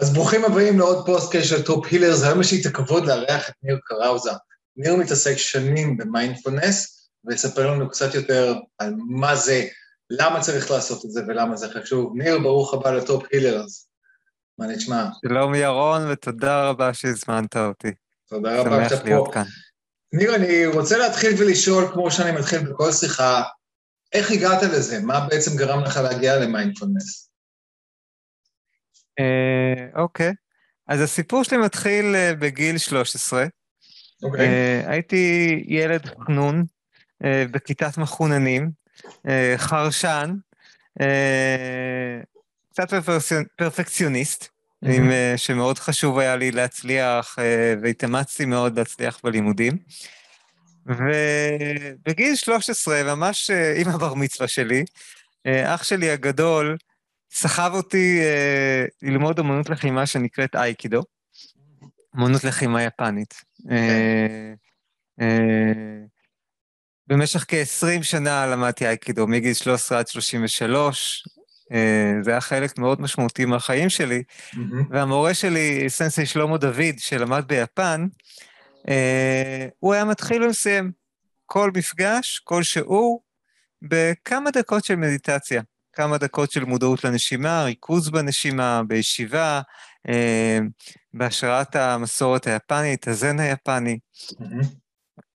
[0.00, 3.54] אז ברוכים הבאים לעוד פודקאסט של Top Healers, היום יש לי את הכבוד לארח את
[3.62, 4.30] ניר קראוזה.
[4.76, 9.66] ניר מתעסק שנים במיינדפולנס, ויספר לנו קצת יותר על מה זה,
[10.10, 12.12] למה צריך לעשות את זה ולמה זה חשוב.
[12.16, 13.88] ניר, ברוך הבא ל Top Healers.
[14.58, 15.06] מה נשמע?
[15.26, 17.92] שלום ירון, ותודה רבה שהזמנת אותי.
[18.28, 19.30] תודה רבה שאתה פה.
[19.32, 19.44] כאן.
[20.12, 23.42] ניר, אני רוצה להתחיל ולשאול, כמו שאני מתחיל בכל שיחה,
[24.12, 25.00] איך הגעת לזה?
[25.02, 27.29] מה בעצם גרם לך להגיע למיינדפולנס?
[29.20, 30.32] אה, אוקיי,
[30.88, 33.44] אז הסיפור שלי מתחיל אה, בגיל 13.
[34.22, 34.40] אוקיי.
[34.40, 36.64] אה, הייתי ילד חנון
[37.22, 38.70] בכיתת מחוננים,
[39.56, 40.34] חרשן,
[42.72, 42.94] קצת
[43.56, 44.48] פרפקציוניסט,
[44.84, 47.38] עם, שמאוד חשוב היה לי להצליח,
[47.82, 49.78] והתאמצתי מאוד להצליח בלימודים.
[50.86, 54.84] ובגיל 13, ממש עם הבר מצווה שלי,
[55.46, 56.76] אח שלי הגדול
[57.32, 61.02] סחב אותי אה, ללמוד אמנות לחימה שנקראת אייקידו,
[62.16, 63.34] אמנות לחימה יפנית.
[63.70, 64.52] אה,
[65.20, 66.00] אה,
[67.06, 71.24] במשך כ-20 שנה למדתי אייקידו, מגיל 13 עד 33.
[71.72, 74.58] אה, זה היה חלק מאוד משמעותי מהחיים שלי, mm-hmm.
[74.90, 78.06] והמורה שלי, סנסי שלמה דוד, שלמד ביפן,
[78.88, 80.92] אה, הוא היה מתחיל ומסיים
[81.46, 83.22] כל מפגש, כל שיעור,
[83.82, 85.62] בכמה דקות של מדיטציה.
[85.92, 89.60] כמה דקות של מודעות לנשימה, ריכוז בנשימה, בישיבה,
[90.08, 90.58] אה,
[91.14, 93.98] בהשראת המסורת היפנית, הזן היפני.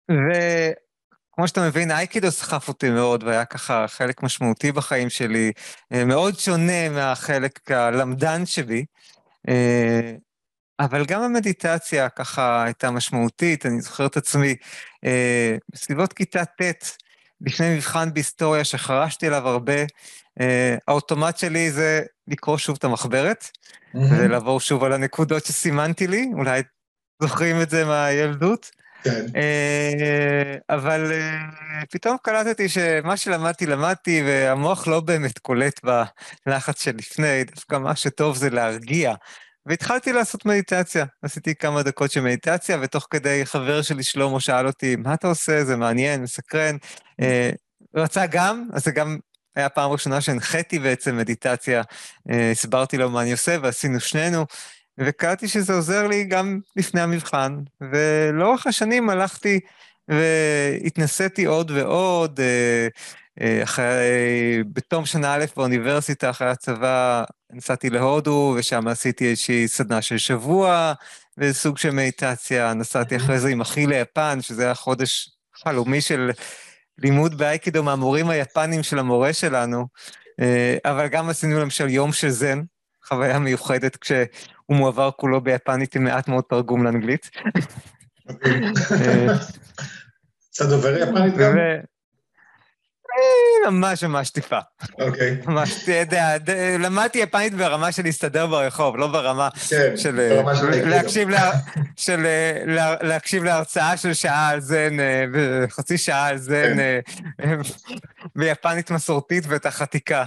[0.10, 5.52] וכמו שאתה מבין, אייקידו סחף אותי מאוד, והיה ככה חלק משמעותי בחיים שלי,
[5.94, 8.86] אה, מאוד שונה מהחלק הלמדן שבי.
[9.50, 10.16] אה,
[10.80, 14.56] אבל גם המדיטציה ככה הייתה משמעותית, אני זוכר את עצמי
[15.06, 16.98] אה, בסביבות כיתה ט',
[17.46, 19.84] לפני מבחן בהיסטוריה שחרשתי עליו הרבה,
[20.42, 23.50] אה, האוטומט שלי זה לקרוא שוב את המחברת,
[23.94, 26.62] ולעבור שוב על הנקודות שסימנתי לי, אולי
[27.22, 28.72] זוכרים את זה מהילדות.
[29.04, 29.26] כן.
[29.36, 35.80] אה, אבל אה, פתאום קלטתי שמה שלמדתי, למדתי, והמוח לא באמת קולט
[36.46, 39.14] בלחץ שלפני, דווקא מה שטוב זה להרגיע.
[39.66, 41.06] והתחלתי לעשות מדיטציה.
[41.22, 45.66] עשיתי כמה דקות של מדיטציה, ותוך כדי חבר שלי שלמה שאל אותי, מה אתה עושה?
[45.66, 46.76] זה מעניין, מסקרן.
[47.96, 49.18] רצה גם, אז זה גם
[49.56, 51.82] היה פעם ראשונה שהנחיתי בעצם מדיטציה,
[52.32, 54.46] אה, הסברתי לו מה אני עושה ועשינו שנינו,
[54.98, 59.60] וקלטתי שזה עוזר לי גם לפני המבחן, ולאורך השנים הלכתי
[60.08, 62.40] והתנסיתי עוד ועוד.
[63.42, 70.02] אה, אה, אחרי, בתום שנה א' באוניברסיטה, אחרי הצבא, נסעתי להודו, ושם עשיתי איזושהי סדנה
[70.02, 70.94] של שבוע,
[71.38, 72.74] ואיזה סוג של מדיטציה.
[72.74, 75.30] נסעתי אחרי זה עם אחי ליפן, שזה היה חודש
[75.64, 76.32] חלומי של
[76.98, 79.88] לימוד באייקידו מהמורים היפנים של המורה שלנו,
[80.40, 82.62] אה, אבל גם עשינו למשל יום של זן,
[83.08, 84.28] חוויה מיוחדת כשהוא
[84.70, 87.30] מועבר כולו ביפנית עם מעט מאוד תרגום לאנגלית.
[90.56, 91.56] אתה דובר יפנית גם?
[93.68, 94.60] ממש ממש טיפה.
[95.00, 95.38] אוקיי.
[95.46, 96.38] ממש, אתה יודע,
[96.80, 100.30] למדתי יפנית ברמה של להסתדר ברחוב, לא ברמה כן, של...
[100.36, 101.30] ברמה של להקשיב
[101.96, 102.28] של
[103.02, 104.98] להקשיב להרצאה של שעה על זן,
[105.70, 106.78] חצי שעה על זן,
[107.38, 107.58] כן.
[108.36, 110.26] ביפנית מסורתית בטח עתיקה.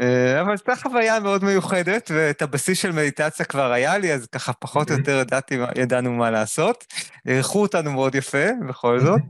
[0.00, 4.52] אה, אבל זו חוויה מאוד מיוחדת, ואת הבסיס של מדיטציה כבר היה לי, אז ככה
[4.52, 6.84] פחות או יותר ידעתי, ידענו מה לעשות.
[7.26, 9.20] אירחו אותנו מאוד יפה, בכל זאת,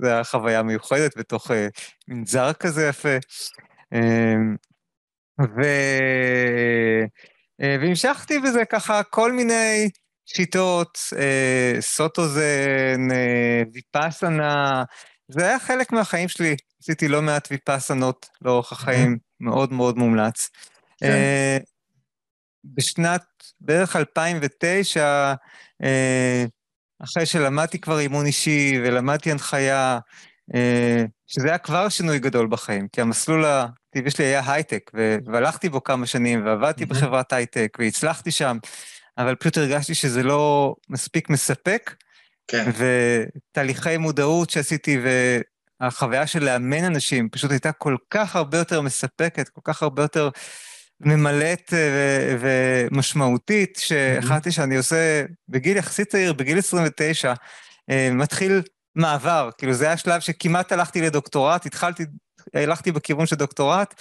[0.00, 1.68] זו הייתה חוויה מיוחדת בתוך אה,
[2.08, 3.16] מנזר כזה יפה.
[3.94, 4.34] אה,
[5.40, 5.62] ו...
[7.60, 9.90] והמשכתי בזה ככה כל מיני
[10.26, 10.98] שיטות,
[11.80, 13.08] סוטוזן,
[13.72, 14.84] ויפאסנה,
[15.28, 16.56] זה היה חלק מהחיים שלי.
[16.82, 19.18] עשיתי לא מעט ויפאסנות לאורך החיים.
[19.44, 20.50] מאוד מאוד מומלץ.
[21.00, 21.06] כן.
[21.06, 21.58] אה,
[22.64, 23.24] בשנת
[23.60, 25.34] בערך 2009,
[25.82, 26.44] אה,
[27.02, 29.98] אחרי שלמדתי כבר אימון אישי ולמדתי הנחיה,
[30.54, 34.90] אה, שזה היה כבר שינוי גדול בחיים, כי המסלול הטבעי שלי היה הייטק,
[35.26, 38.58] והלכתי בו כמה שנים, ועבדתי בחברת הייטק, והצלחתי שם,
[39.18, 41.94] אבל פשוט הרגשתי שזה לא מספיק מספק.
[42.48, 42.70] כן.
[42.76, 44.98] ותהליכי מודעות שעשיתי,
[45.86, 50.28] החוויה של לאמן אנשים פשוט הייתה כל כך הרבה יותר מספקת, כל כך הרבה יותר
[51.00, 57.34] ממלאת אה, ומשמעותית, שהחלטתי שאני עושה בגיל יחסית צעיר, בגיל 29,
[57.90, 58.62] אה, מתחיל
[58.96, 59.50] מעבר.
[59.58, 62.04] כאילו, זה היה שלב שכמעט הלכתי לדוקטורט, התחלתי,
[62.54, 63.94] הלכתי בכיוון של דוקטורט,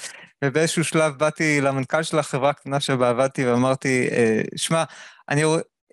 [0.45, 4.83] ובאיזשהו שלב באתי למנכ"ל של החברה הקטנה שבה עבדתי ואמרתי, אה, שמע,
[5.29, 5.43] אני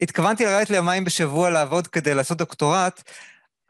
[0.03, 3.03] התכוונתי לרדת ליומיים בשבוע לעבוד כדי לעשות דוקטורט,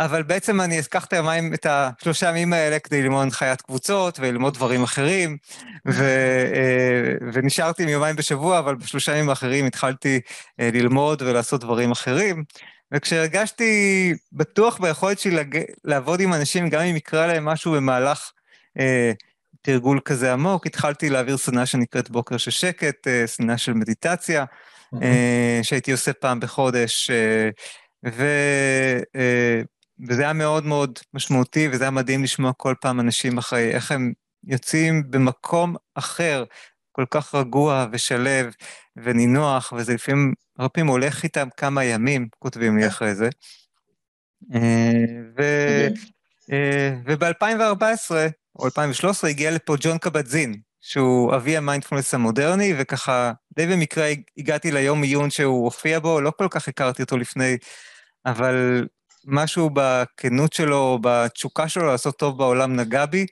[0.00, 4.54] אבל בעצם אני אקח את היומיים, את השלושה ימים האלה כדי ללמוד הנחיית קבוצות וללמוד
[4.54, 5.36] דברים אחרים,
[5.88, 6.02] ו,
[6.54, 10.20] אה, ונשארתי עם יומיים בשבוע, אבל בשלושה ימים האחרים התחלתי
[10.60, 12.44] אה, ללמוד ולעשות דברים אחרים.
[12.92, 15.62] וכשהרגשתי בטוח ביכולת שלי לג...
[15.84, 18.32] לעבוד עם אנשים, גם אם יקרה להם משהו במהלך
[18.78, 19.12] אה,
[19.62, 24.44] תרגול כזה עמוק, התחלתי להעביר סדנה שנקראת בוקר של שקט, אה, סדנה של מדיטציה,
[25.02, 27.50] אה, שהייתי עושה פעם בחודש, אה,
[28.12, 28.24] ו...
[29.16, 29.60] אה,
[30.08, 34.12] וזה היה מאוד מאוד משמעותי, וזה היה מדהים לשמוע כל פעם אנשים אחרי, איך הם
[34.44, 36.44] יוצאים במקום אחר,
[36.92, 38.54] כל כך רגוע ושלב
[38.96, 43.28] ונינוח, וזה לפעמים, הרבה פעמים הולך איתם כמה ימים, כותבים לי אחרי זה.
[47.06, 48.14] וב-2014,
[48.58, 54.08] או 2013, הגיע לפה ג'ון קבט-זין, שהוא אבי המיינדפולנס המודרני, וככה די במקרה
[54.38, 57.56] הגעתי ליום עיון שהוא הופיע בו, לא כל כך הכרתי אותו לפני,
[58.26, 58.86] אבל
[59.26, 63.26] משהו בכנות שלו, בתשוקה שלו לעשות טוב בעולם נגע בי,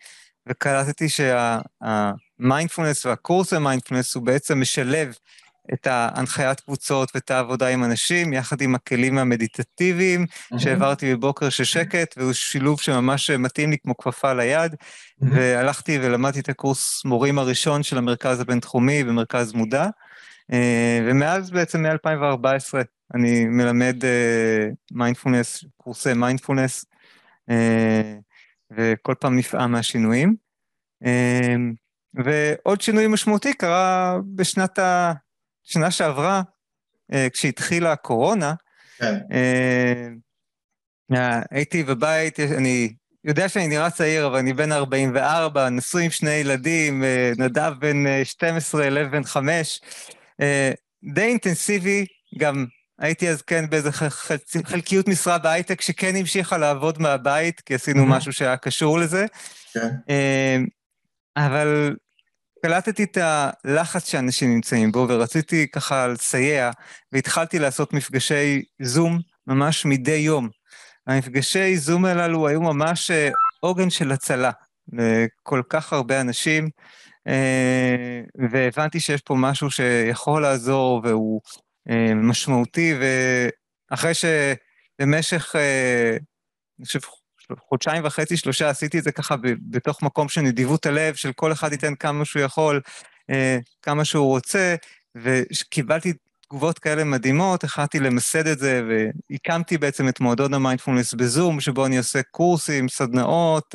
[0.49, 5.15] וקלטתי שהמיינדפולנס והקורס המיינדפולנס הוא בעצם משלב
[5.73, 10.59] את ההנחיית קבוצות ואת העבודה עם אנשים, יחד עם הכלים המדיטטיביים mm-hmm.
[10.59, 15.27] שהעברתי בבוקר של שקט, והוא שילוב שממש מתאים לי כמו כפפה ליד, mm-hmm.
[15.33, 19.87] והלכתי ולמדתי את הקורס מורים הראשון של המרכז הבינתחומי במרכז מודע,
[20.53, 23.97] אה, ומאז בעצם מ-2014 אני מלמד
[24.93, 26.85] מיינדפולנס, uh, קורסי מיינדפולנס,
[27.51, 27.55] uh,
[28.77, 30.35] וכל פעם נפעם מהשינויים.
[31.05, 31.09] Uh,
[32.15, 35.13] ועוד שינוי משמעותי קרה בשנת ה...
[35.69, 36.43] שנה שעברה,
[37.33, 38.55] כשהתחילה הקורונה.
[38.99, 39.19] כן.
[41.51, 42.95] הייתי בבית, אני
[43.25, 47.05] יודע שאני נראה צעיר, אבל אני בן 44, נשוי עם שני ילדים,
[47.39, 49.81] נדב בן 12, לב בן 5,
[51.15, 52.07] די אינטנסיבי,
[52.39, 52.67] גם
[52.99, 53.91] הייתי אז כן באיזה
[54.65, 59.27] חלקיות משרה בהייטק שכן המשיכה לעבוד מהבית, כי עשינו משהו שהיה קשור לזה.
[59.73, 59.89] כן.
[60.09, 60.67] אמ,
[61.37, 61.97] אבל
[62.63, 66.71] קלטתי את הלחץ שאנשים נמצאים בו, ורציתי ככה לסייע,
[67.13, 70.49] והתחלתי לעשות מפגשי זום ממש מדי יום.
[71.07, 73.31] המפגשי זום הללו היו ממש אה,
[73.61, 74.51] עוגן של הצלה
[74.93, 76.69] לכל כך הרבה אנשים,
[77.29, 81.41] אה, והבנתי שיש פה משהו שיכול לעזור, והוא
[82.15, 82.95] משמעותי,
[83.91, 86.17] ואחרי שבמשך, אה,
[86.79, 86.99] אני חושב,
[87.69, 89.35] חודשיים וחצי, שלושה, עשיתי את זה ככה
[89.71, 92.81] בתוך מקום של נדיבות הלב, של כל אחד ייתן כמה שהוא יכול,
[93.31, 94.75] אה, כמה שהוא רוצה,
[95.17, 96.13] וקיבלתי
[96.49, 98.83] תגובות כאלה מדהימות, החלטתי למסד את זה,
[99.31, 103.75] והקמתי בעצם את מועדון המיינדפולנס בזום, שבו אני עושה קורסים, סדנאות,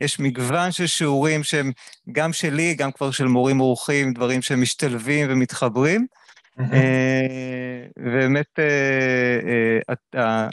[0.00, 1.72] יש מגוון של שיעורים שהם
[2.12, 6.06] גם שלי, גם כבר של מורים אורחים, דברים שהם משתלבים ומתחברים.
[6.60, 9.78] אה, ובאמת אה,
[10.14, 10.48] אה,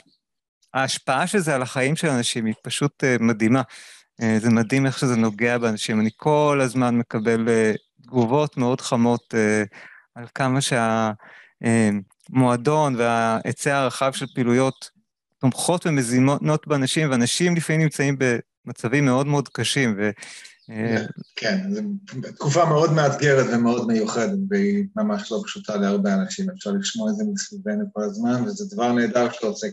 [0.74, 3.62] ההשפעה של זה על החיים של אנשים היא פשוט מדהימה.
[4.38, 6.00] זה מדהים איך שזה נוגע באנשים.
[6.00, 7.48] אני כל הזמן מקבל
[8.02, 9.34] תגובות מאוד חמות
[10.14, 10.58] על כמה
[12.30, 14.90] שהמועדון וההיצע הרחב של פעילויות
[15.38, 19.96] תומכות ומזינות באנשים, ואנשים לפעמים נמצאים במצבים מאוד מאוד קשים,
[21.36, 21.80] כן, זו
[22.34, 27.24] תקופה מאוד מאתגרת ומאוד מיוחדת, והיא ממש לא פשוטה להרבה אנשים, אפשר לשמוע את זה
[27.32, 29.66] מסביבנו כל הזמן, וזה דבר נהדר שאתה עושה.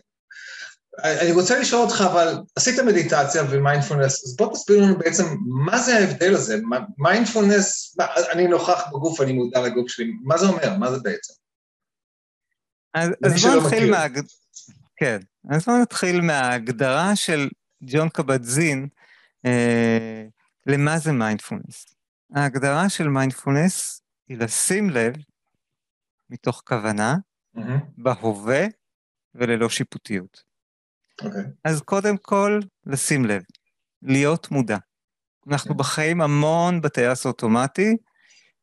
[1.03, 5.23] אני רוצה לשאול אותך, אבל עשית מדיטציה ומיינדפולנס, אז בוא תסביר לנו בעצם
[5.65, 6.57] מה זה ההבדל הזה,
[6.97, 7.97] מיינדפולנס,
[8.31, 10.77] אני נוכח בגוף, אני מודע לגוף שלי, מה זה אומר?
[10.77, 11.33] מה זה בעצם?
[12.93, 14.27] אז, אז בוא נתחיל מההגדרה,
[14.95, 17.49] כן, אז בוא נתחיל מההגדרה של
[17.83, 18.87] ג'ון קבט-זין,
[19.45, 20.23] אה,
[20.67, 21.95] למה זה מיינדפולנס?
[22.33, 25.13] ההגדרה של מיינדפולנס היא לשים לב,
[26.29, 27.15] מתוך כוונה,
[27.57, 27.61] mm-hmm.
[27.97, 28.65] בהווה
[29.35, 30.43] וללא שיפוטיות.
[31.21, 31.25] Okay.
[31.25, 31.43] אוקיי.
[31.63, 33.41] אז קודם כל, לשים לב,
[34.01, 34.77] להיות מודע.
[35.47, 35.73] אנחנו okay.
[35.73, 35.79] כן.
[35.79, 37.97] בחיים המון בטייס אוטומטי,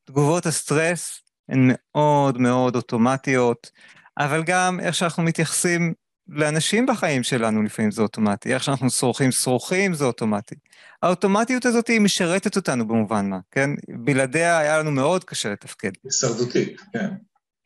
[0.05, 3.71] תגובות הסטרס הן מאוד מאוד אוטומטיות,
[4.19, 5.95] אבל גם איך שאנחנו מתייחסים
[6.29, 10.55] לאנשים בחיים שלנו לפעמים זה אוטומטי, איך שאנחנו שורכים שרוכים זה אוטומטי.
[11.03, 13.71] האוטומטיות הזאת היא משרתת אותנו במובן מה, כן?
[13.89, 15.91] בלעדיה היה לנו מאוד קשה לתפקד.
[16.05, 17.09] הישרדותית, כן.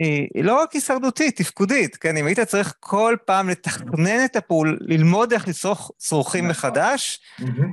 [0.00, 2.16] היא לא רק הישרדותית, תפקודית, כן?
[2.16, 6.50] אם היית צריך כל פעם לתכנן את הפעול, ללמוד איך לשרוך שרוכים נכון.
[6.50, 7.20] מחדש,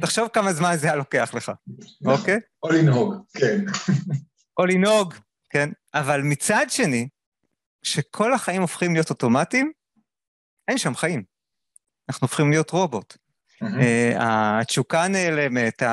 [0.01, 1.51] תחשוב כמה זמן זה היה לוקח לך,
[2.01, 2.19] נכון.
[2.19, 2.39] אוקיי?
[2.63, 3.65] או לנהוג, כן.
[4.57, 5.13] או לנהוג,
[5.49, 5.69] כן?
[5.93, 7.07] אבל מצד שני,
[7.81, 9.71] כשכל החיים הופכים להיות אוטומטיים,
[10.67, 11.23] אין שם חיים.
[12.09, 13.17] אנחנו הופכים להיות רובוט.
[13.63, 13.67] Mm-hmm.
[14.19, 15.83] התשוקה נעלמת,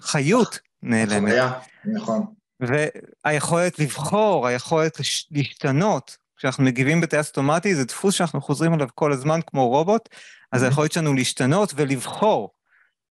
[0.00, 1.32] החיות נעלמת.
[1.32, 1.52] החוויה,
[1.84, 2.26] נכון.
[2.60, 4.98] והיכולת לבחור, היכולת
[5.30, 10.08] להשתנות, כשאנחנו מגיבים בטייס אוטומטי, זה דפוס שאנחנו חוזרים עליו כל הזמן כמו רובוט,
[10.52, 12.50] אז היכולת שלנו להשתנות ולבחור,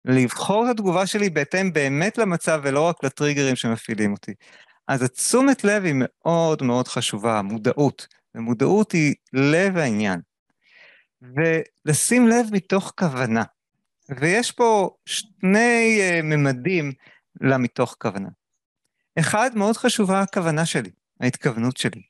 [0.05, 4.33] לבחור את התגובה שלי בהתאם באמת למצב ולא רק לטריגרים שמפעילים אותי.
[4.87, 10.19] אז התשומת לב היא מאוד מאוד חשובה, מודעות, ומודעות היא לב העניין.
[11.35, 13.43] ולשים לב מתוך כוונה.
[14.09, 16.91] ויש פה שני uh, ממדים
[17.41, 18.29] למתוך כוונה.
[19.19, 20.91] אחד, מאוד חשובה הכוונה שלי,
[21.21, 22.01] ההתכוונות שלי.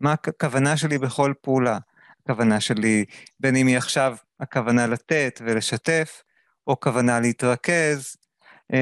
[0.00, 1.78] מה הכוונה שלי בכל פעולה?
[2.22, 3.04] הכוונה שלי,
[3.40, 6.22] בין אם היא עכשיו הכוונה לתת ולשתף,
[6.66, 8.16] או כוונה להתרכז.
[8.72, 8.76] Uh,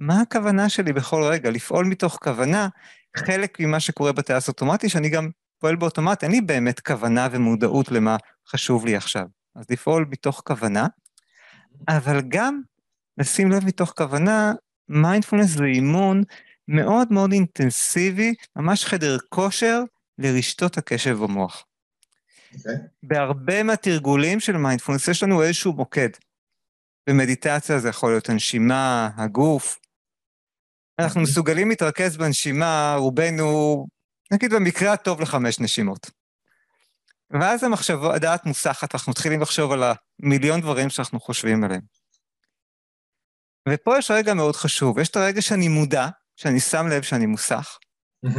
[0.00, 1.50] מה הכוונה שלי בכל רגע?
[1.50, 2.68] לפעול מתוך כוונה,
[3.16, 5.30] חלק ממה שקורה בטייס אוטומטי, שאני גם
[5.62, 8.16] פועל באוטומט, אין לי באמת כוונה ומודעות למה
[8.48, 9.26] חשוב לי עכשיו.
[9.54, 10.86] אז לפעול מתוך כוונה,
[11.88, 12.60] אבל גם
[13.18, 14.52] לשים לב מתוך כוונה,
[14.88, 16.22] מיינדפולנס זה אימון
[16.68, 19.82] מאוד מאוד אינטנסיבי, ממש חדר כושר
[20.18, 21.64] לרשתות הקשב במוח.
[22.52, 22.58] Okay.
[22.58, 22.74] אוקיי.
[23.02, 26.10] בהרבה מהתרגולים של מיינדפולנס יש לנו איזשהו מוקד.
[27.08, 29.78] במדיטציה זה יכול להיות הנשימה, הגוף.
[30.98, 31.30] אנחנו אוקיי.
[31.30, 33.86] מסוגלים להתרכז בנשימה, רובנו,
[34.30, 36.10] נגיד במקרה הטוב לחמש נשימות.
[37.30, 39.82] ואז המחשבה, הדעת מוסחת, אנחנו מתחילים לחשוב על
[40.22, 41.80] המיליון דברים שאנחנו חושבים עליהם.
[43.68, 47.78] ופה יש רגע מאוד חשוב, יש את הרגע שאני מודע, שאני שם לב שאני מוסח,
[48.26, 48.38] mm-hmm.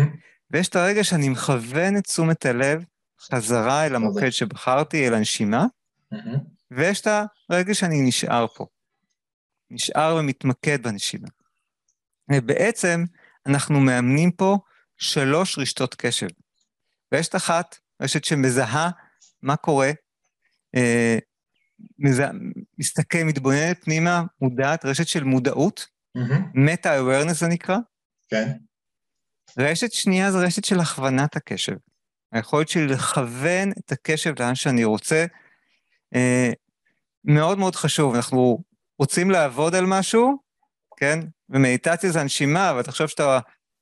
[0.51, 2.83] ויש את הרגע שאני מכוון את תשומת הלב
[3.21, 5.65] חזרה אל המוקד שבחרתי, אל הנשימה,
[6.13, 6.37] mm-hmm.
[6.71, 7.07] ויש את
[7.49, 8.65] הרגע שאני נשאר פה.
[9.69, 11.27] נשאר ומתמקד בנשימה.
[12.31, 13.03] ובעצם
[13.45, 14.57] אנחנו מאמנים פה
[14.97, 16.27] שלוש רשתות קשב.
[17.19, 18.89] את אחת רשת שמזהה
[19.41, 19.91] מה קורה,
[20.75, 21.17] אה,
[21.99, 22.25] מזה,
[22.77, 25.87] מסתכל, מתבוננת פנימה, מודעת, רשת של מודעות,
[26.53, 27.39] מטה-אווירנס mm-hmm.
[27.39, 27.77] זה נקרא.
[28.29, 28.51] כן.
[29.57, 31.75] רשת שנייה זה רשת של הכוונת הקשב.
[32.31, 35.25] היכולת שלי לכוון את הקשב לאן שאני רוצה.
[36.15, 36.51] אה,
[37.23, 38.63] מאוד מאוד חשוב, אנחנו
[38.99, 40.37] רוצים לעבוד על משהו,
[40.97, 41.19] כן?
[41.49, 43.39] ומדיטציה זה הנשימה, אבל תחשוב שאתה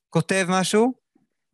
[0.10, 0.94] כותב משהו,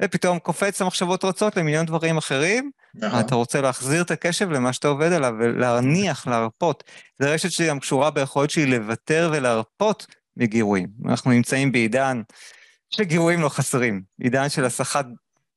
[0.02, 3.20] ופתאום קופץ המחשבות רוצות למיליון דברים אחרים, נכון.
[3.20, 6.84] אתה רוצה להחזיר את הקשב למה שאתה עובד עליו ולהניח, להרפות.
[7.22, 10.06] זו רשת שלי גם קשורה ביכולת שלי לוותר ולהרפות
[10.38, 10.88] מגירויים.
[11.06, 12.22] אנחנו נמצאים בעידן
[12.90, 15.06] שגירויים לא חסרים, עידן של הסחת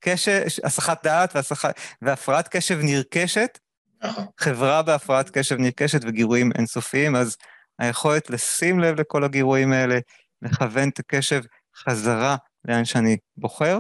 [0.00, 3.58] קשב, הסחת דעת והסחת, והפרעת קשב נרכשת,
[4.02, 4.24] נכון.
[4.38, 7.36] חברה בהפרעת קשב נרכשת וגירויים אינסופיים, אז
[7.78, 9.98] היכולת לשים לב לכל הגירויים האלה,
[10.42, 11.42] לכוון את הקשב
[11.76, 13.78] חזרה לאן שאני בוחר,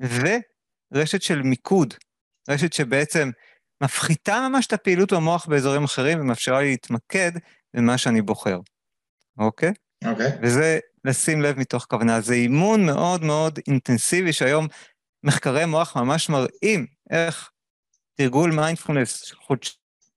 [0.00, 1.94] ורשת של מיקוד,
[2.50, 3.30] רשת שבעצם
[3.82, 7.32] מפחיתה ממש את הפעילות במוח באזורים אחרים ומאפשרת לי להתמקד
[7.74, 8.60] במה שאני בוחר,
[9.38, 9.72] אוקיי?
[10.04, 10.32] אוקיי.
[10.42, 12.20] וזה לשים לב מתוך כוונה.
[12.20, 14.66] זה אימון מאוד מאוד אינטנסיבי, שהיום
[15.24, 17.50] מחקרי מוח ממש מראים איך
[18.14, 19.32] תרגול מיינדפולנס,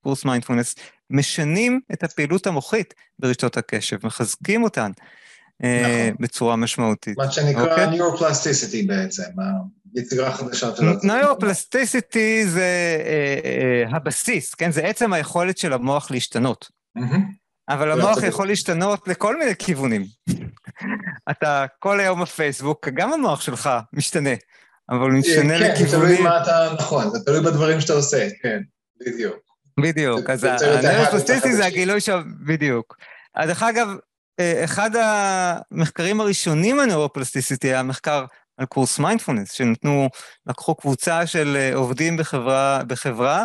[0.00, 0.74] קורס מיינדפולנס,
[1.10, 4.90] משנים את הפעילות המוחית ברשתות הקשב, מחזקים אותן.
[5.64, 6.24] אה, נכון.
[6.24, 7.18] בצורה משמעותית.
[7.18, 7.80] מה שנקרא okay?
[7.80, 8.00] אוקיי?
[8.00, 9.22] Neuroplasticity בעצם,
[9.94, 11.08] היצירה החדשה של זה.
[11.08, 14.72] Neuroplasticity זה uh, uh, הבסיס, כן?
[14.72, 16.70] זה עצם היכולת של המוח להשתנות.
[17.68, 20.04] אבל המוח יכול להשתנות לכל מיני כיוונים.
[21.30, 24.34] אתה כל היום בפייסבוק, גם המוח שלך משתנה,
[24.90, 26.16] אבל הוא משתנה כן, לכיוונים...
[26.16, 28.62] כן, תלוי מה אתה, נכון, זה תלוי בדברים שאתה עושה, כן,
[29.00, 29.36] בדיוק.
[29.80, 30.44] בדיוק, אז
[30.84, 32.96] הנרופלסטיסטי זה הגילוי שם, בדיוק.
[33.38, 33.94] דרך אגב, אה,
[34.64, 38.24] אחד המחקרים הראשונים ה neuroplasticity היה מחקר
[38.56, 40.08] על קורס מיינדפולנס, שנתנו,
[40.46, 43.44] לקחו קבוצה של אה, עובדים בחברה, בחברה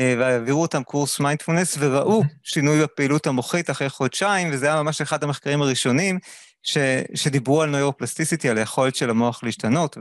[0.00, 5.24] אה, והעבירו אותם קורס מיינדפולנס וראו שינוי בפעילות המוחית אחרי חודשיים, וזה היה ממש אחד
[5.24, 6.18] המחקרים הראשונים
[6.62, 6.78] ש,
[7.14, 9.96] שדיברו על neuroplasticity, על היכולת של המוח להשתנות,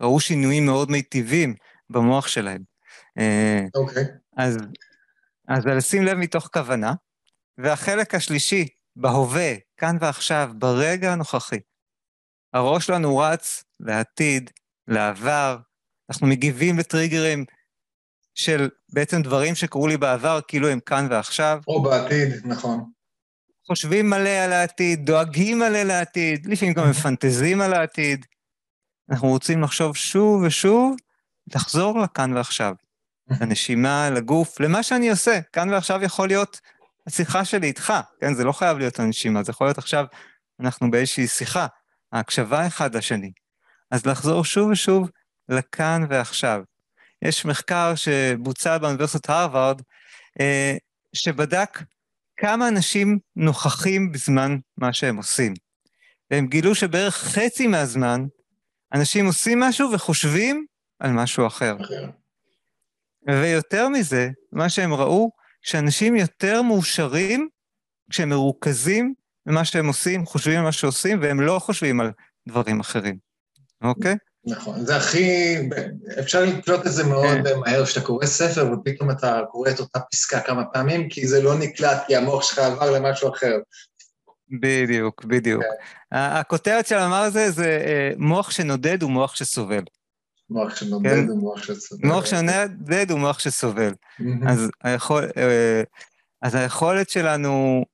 [0.00, 1.54] וראו שינויים מאוד מיטיבים
[1.90, 2.62] במוח שלהם.
[3.74, 4.02] אוקיי.
[4.02, 4.06] Okay.
[4.36, 4.58] אז,
[5.48, 6.92] אז לשים לב מתוך כוונה.
[7.58, 11.58] והחלק השלישי, בהווה, כאן ועכשיו, ברגע הנוכחי.
[12.52, 14.50] הראש שלנו רץ לעתיד,
[14.88, 15.58] לעבר,
[16.10, 17.44] אנחנו מגיבים לטריגרים
[18.34, 21.60] של בעצם דברים שקרו לי בעבר, כאילו הם כאן ועכשיו.
[21.66, 22.90] או בעתיד, נכון.
[23.66, 28.26] חושבים מלא על העתיד, דואגים מלא לעתיד, לפעמים גם מפנטזים על העתיד.
[29.10, 30.96] אנחנו רוצים לחשוב שוב ושוב,
[31.54, 32.74] לחזור לכאן ועכשיו.
[33.40, 35.40] לנשימה, לגוף, למה שאני עושה.
[35.52, 36.60] כאן ועכשיו יכול להיות
[37.06, 38.34] השיחה שלי איתך, כן?
[38.34, 40.04] זה לא חייב להיות הנשימה, זה יכול להיות עכשיו,
[40.60, 41.66] אנחנו באיזושהי שיחה,
[42.12, 43.30] ההקשבה אחד לשני.
[43.90, 45.10] אז לחזור שוב ושוב
[45.48, 46.62] לכאן ועכשיו.
[47.22, 49.82] יש מחקר שבוצע באוניברסיטת הרווארד,
[50.40, 50.76] אה,
[51.12, 51.82] שבדק
[52.36, 55.54] כמה אנשים נוכחים בזמן מה שהם עושים.
[56.30, 58.24] והם גילו שבערך חצי מהזמן,
[58.94, 60.66] אנשים עושים משהו וחושבים
[60.98, 61.76] על משהו אחר.
[63.28, 65.30] ויותר מזה, מה שהם ראו,
[65.66, 67.48] שאנשים יותר מאושרים
[68.10, 69.14] כשהם מרוכזים
[69.46, 72.10] במה שהם עושים, חושבים על מה שעושים, והם לא חושבים על
[72.48, 73.18] דברים אחרים,
[73.82, 74.16] אוקיי?
[74.44, 75.56] נכון, זה הכי...
[76.18, 77.58] אפשר לקלוט את זה מאוד כן.
[77.58, 81.58] מהר כשאתה קורא ספר, ופתאום אתה קורא את אותה פסקה כמה פעמים, כי זה לא
[81.58, 83.56] נקלט, כי המוח שלך עבר למשהו אחר.
[84.60, 85.62] בדיוק, בדיוק.
[85.62, 86.16] כן.
[86.16, 89.82] הכותרת של המאמר הזה זה אה, מוח שנודד הוא מוח שסובל.
[90.50, 91.28] מוח שנודד כן?
[91.28, 92.08] הוא מוח שסובל.
[92.08, 93.92] מוח שנודד הוא מוח שסובל.
[94.48, 95.82] אז, היכול, אה,
[96.42, 97.84] אז היכולת שלנו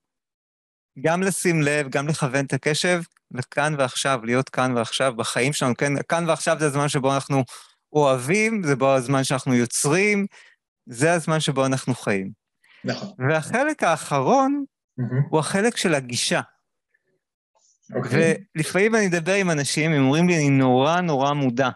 [1.01, 5.77] גם לשים לב, גם לכוון את הקשב לכאן ועכשיו, להיות כאן ועכשיו בחיים שלנו.
[5.77, 7.45] כן, כאן ועכשיו זה הזמן שבו אנחנו
[7.93, 10.27] אוהבים, זה בו הזמן שאנחנו יוצרים,
[10.87, 12.31] זה הזמן שבו אנחנו חיים.
[12.85, 13.09] נכון.
[13.29, 14.65] והחלק האחרון
[15.01, 15.05] mm-hmm.
[15.31, 16.41] הוא החלק של הגישה.
[16.41, 17.97] Okay.
[17.97, 18.35] אוקיי.
[18.57, 21.71] ולפעמים אני מדבר עם אנשים, הם אומרים לי, אני נורא נורא מודע.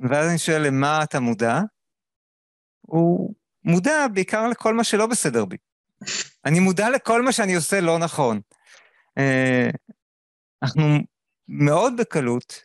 [0.00, 1.60] ואז אני שואל, למה אתה מודע?
[2.80, 5.56] הוא מודע בעיקר לכל מה שלא בסדר בי.
[6.44, 8.40] אני מודע לכל מה שאני עושה לא נכון.
[9.18, 9.70] אה,
[10.62, 10.98] אנחנו
[11.48, 12.64] מאוד בקלות,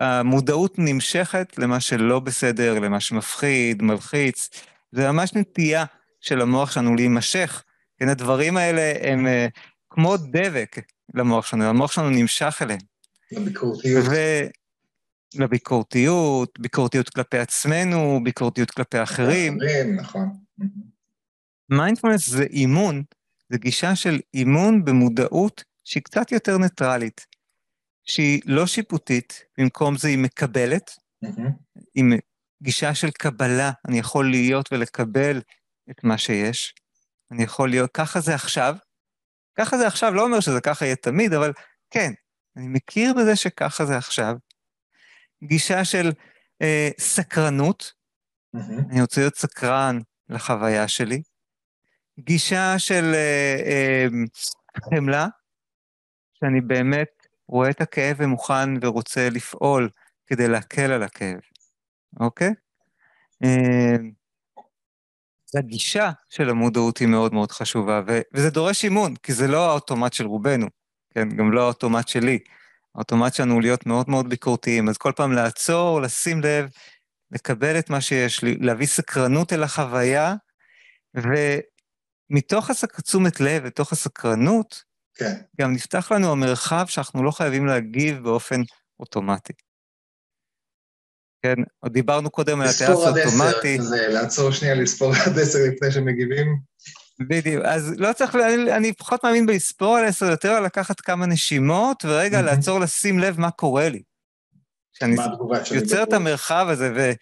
[0.00, 4.50] המודעות נמשכת למה שלא בסדר, למה שמפחיד, מלחיץ.
[4.92, 5.84] זה ממש נטייה
[6.20, 7.64] של המוח שלנו להימשך.
[7.98, 9.46] כן, הדברים האלה הם אה,
[9.90, 10.76] כמו דבק
[11.14, 12.80] למוח שלנו, המוח שלנו נמשך אליהם.
[13.32, 14.04] לביקורתיות.
[14.10, 14.14] ו...
[15.38, 19.56] לביקורתיות, ביקורתיות כלפי עצמנו, ביקורתיות כלפי אחרים.
[19.56, 20.28] אחרים, נכון.
[21.68, 23.02] מיינדפולנס זה אימון,
[23.52, 27.26] זה גישה של אימון במודעות שהיא קצת יותר ניטרלית,
[28.04, 30.90] שהיא לא שיפוטית, במקום זה היא מקבלת,
[31.24, 31.78] mm-hmm.
[31.94, 32.12] עם
[32.62, 35.40] גישה של קבלה, אני יכול להיות ולקבל
[35.90, 36.74] את מה שיש,
[37.30, 38.76] אני יכול להיות, ככה זה עכשיו,
[39.58, 41.52] ככה זה עכשיו, לא אומר שזה ככה יהיה תמיד, אבל
[41.90, 42.12] כן,
[42.56, 44.36] אני מכיר בזה שככה זה עכשיו.
[45.42, 46.12] גישה של
[46.62, 47.92] אה, סקרנות,
[48.56, 48.60] mm-hmm.
[48.90, 51.22] אני רוצה להיות סקרן לחוויה שלי.
[52.18, 54.06] גישה של אה, אה,
[54.90, 55.26] חמלה,
[56.34, 57.08] שאני באמת
[57.48, 59.88] רואה את הכאב ומוכן ורוצה לפעול
[60.26, 61.40] כדי להקל על הכאב,
[62.20, 62.54] אוקיי?
[63.44, 63.96] אה,
[65.58, 70.12] הגישה של המודעות היא מאוד מאוד חשובה, ו- וזה דורש אימון, כי זה לא האוטומט
[70.12, 70.66] של רובנו,
[71.10, 71.28] כן?
[71.28, 72.38] גם לא האוטומט שלי.
[72.94, 76.68] האוטומט שלנו הוא להיות מאוד מאוד ביקורתיים, אז כל פעם לעצור, לשים לב,
[77.30, 80.34] לקבל את מה שיש, להביא סקרנות אל החוויה,
[81.14, 82.70] ומתוך
[83.02, 84.82] תשומת לב, מתוך הסקרנות,
[85.14, 85.40] כן.
[85.60, 88.60] גם נפתח לנו המרחב שאנחנו לא חייבים להגיב באופן
[89.00, 89.52] אוטומטי.
[91.42, 93.20] כן, עוד דיברנו קודם על הטייס האוטומטי.
[93.20, 96.58] לספור עד עשר, זה לעצור שנייה לספור עד עשר לפני שמגיבים.
[97.20, 101.26] בדיוק, אז לא צריך, אני, אני פחות מאמין בלספור על עשר, יותר על לקחת כמה
[101.26, 102.42] נשימות, ורגע mm-hmm.
[102.42, 104.02] לעצור לשים לב מה קורה לי.
[104.92, 105.16] שאני
[105.74, 107.12] יוצר את המרחב הזה, ו,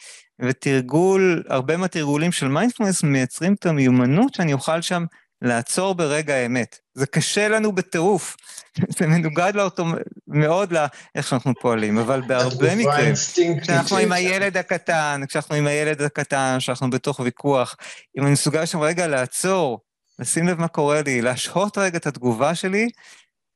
[0.42, 5.04] ותרגול, הרבה מהתרגולים של מיינדפולנס מייצרים את המיומנות שאני אוכל שם
[5.42, 6.78] לעצור ברגע האמת.
[6.94, 8.36] זה קשה לנו בטירוף,
[8.98, 9.84] זה מנוגד לאותו,
[10.28, 13.14] מאוד לאיך שאנחנו פועלים, אבל בהרבה מקרים,
[13.62, 17.76] כשאנחנו עם הילד הקטן, כשאנחנו עם הילד הקטן, כשאנחנו בתוך ויכוח,
[18.18, 19.80] אם אני מסוגל שם רגע לעצור,
[20.18, 22.88] לשים לב מה קורה לי, להשהות רגע את התגובה שלי,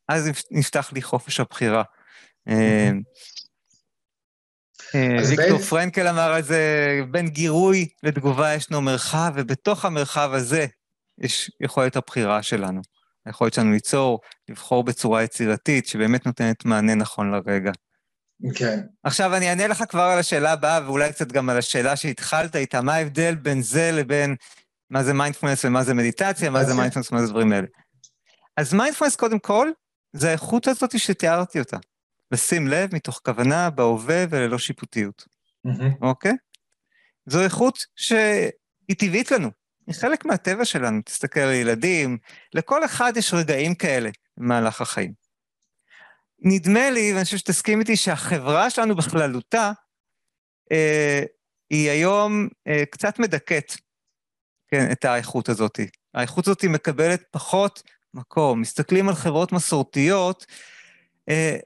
[0.09, 1.83] אז נפתח לי חופש הבחירה.
[2.49, 2.91] אה,
[4.95, 10.67] אה, ויקטור פרנקל אמר על זה, בין גירוי לתגובה ישנו מרחב, ובתוך המרחב הזה
[11.19, 12.81] יש יכולת הבחירה שלנו.
[13.27, 17.73] היכולת שלנו ליצור, לבחור בצורה יצירתית, שבאמת נותנת מענה נכון לרגע.
[18.55, 18.81] כן.
[19.05, 22.81] עכשיו אני אענה לך כבר על השאלה הבאה, ואולי קצת גם על השאלה שהתחלת איתה,
[22.81, 24.37] מה ההבדל בין זה לבין
[24.91, 27.67] מה זה מיינדפולנס ומה זה מדיטציה, מה זה מיינדפולנס ומה זה דברים האלה.
[28.57, 29.71] אז מיינדפולנס, קודם כל,
[30.13, 31.77] זה האיכות הזאת שתיארתי אותה.
[32.33, 35.25] לשים לב מתוך כוונה, בהווה וללא שיפוטיות.
[36.03, 36.33] אוקיי?
[37.27, 39.51] זו איכות שהיא טבעית לנו.
[39.87, 42.19] היא חלק מהטבע שלנו, תסתכל על ילדים,
[42.55, 45.13] לכל אחד יש רגעים כאלה במהלך החיים.
[46.39, 49.73] נדמה לי, ואני חושב שתסכים איתי, שהחברה שלנו בכללותה,
[50.73, 51.23] אה,
[51.71, 53.73] היא היום אה, קצת מדכאת,
[54.69, 55.81] כן, את האיכות הזאת.
[56.15, 57.83] האיכות הזאת מקבלת פחות
[58.15, 58.61] מקום.
[58.61, 60.47] מסתכלים על חברות מסורתיות,
[61.29, 61.57] אה,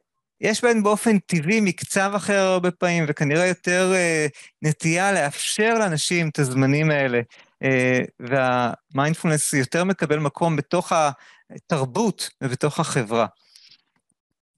[0.41, 4.27] יש בהן באופן טבעי מקצב אחר הרבה פעמים, וכנראה יותר אה,
[4.63, 7.21] נטייה לאפשר לאנשים את הזמנים האלה.
[7.63, 10.93] אה, והמיינדפולנס יותר מקבל מקום בתוך
[11.51, 13.27] התרבות ובתוך החברה.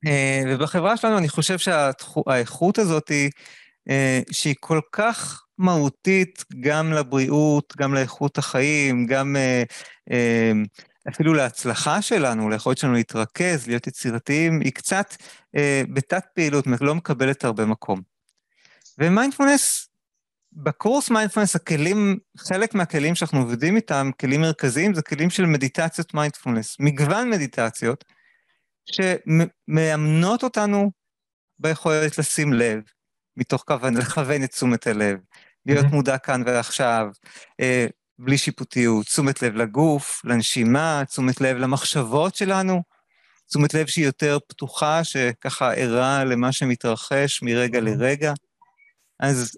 [0.07, 3.31] אה, ובחברה שלנו אני חושב שהאיכות הזאת היא,
[3.91, 9.37] אה, שהיא כל כך מהותית גם לבריאות, גם לאיכות החיים, גם
[11.09, 15.15] אפילו להצלחה שלנו, ליכולת שלנו להתרכז, להיות יצירתיים, היא קצת
[15.89, 18.01] בתת פעילות, לא מקבלת הרבה מקום.
[18.99, 19.90] ומיינדפולנס
[20.53, 26.77] בקורס מיינדפולנס הכלים, חלק מהכלים שאנחנו עובדים איתם, כלים מרכזיים, זה כלים של מדיטציות מיינדפולנס,
[26.81, 28.05] מגוון מדיטציות,
[28.87, 30.91] שמאמנות אותנו
[31.59, 32.83] ביכולת לשים לב,
[33.37, 35.19] מתוך כוונה, לכוון את תשומת הלב,
[35.67, 35.95] להיות mm-hmm.
[35.95, 37.07] מודע כאן ועכשיו,
[37.61, 37.87] אה,
[38.19, 42.83] בלי שיפוטיות, תשומת לב לגוף, לנשימה, תשומת לב למחשבות שלנו,
[43.49, 47.83] תשומת לב שהיא יותר פתוחה, שככה ערה למה שמתרחש מרגע mm-hmm.
[47.83, 48.33] לרגע.
[49.21, 49.57] אז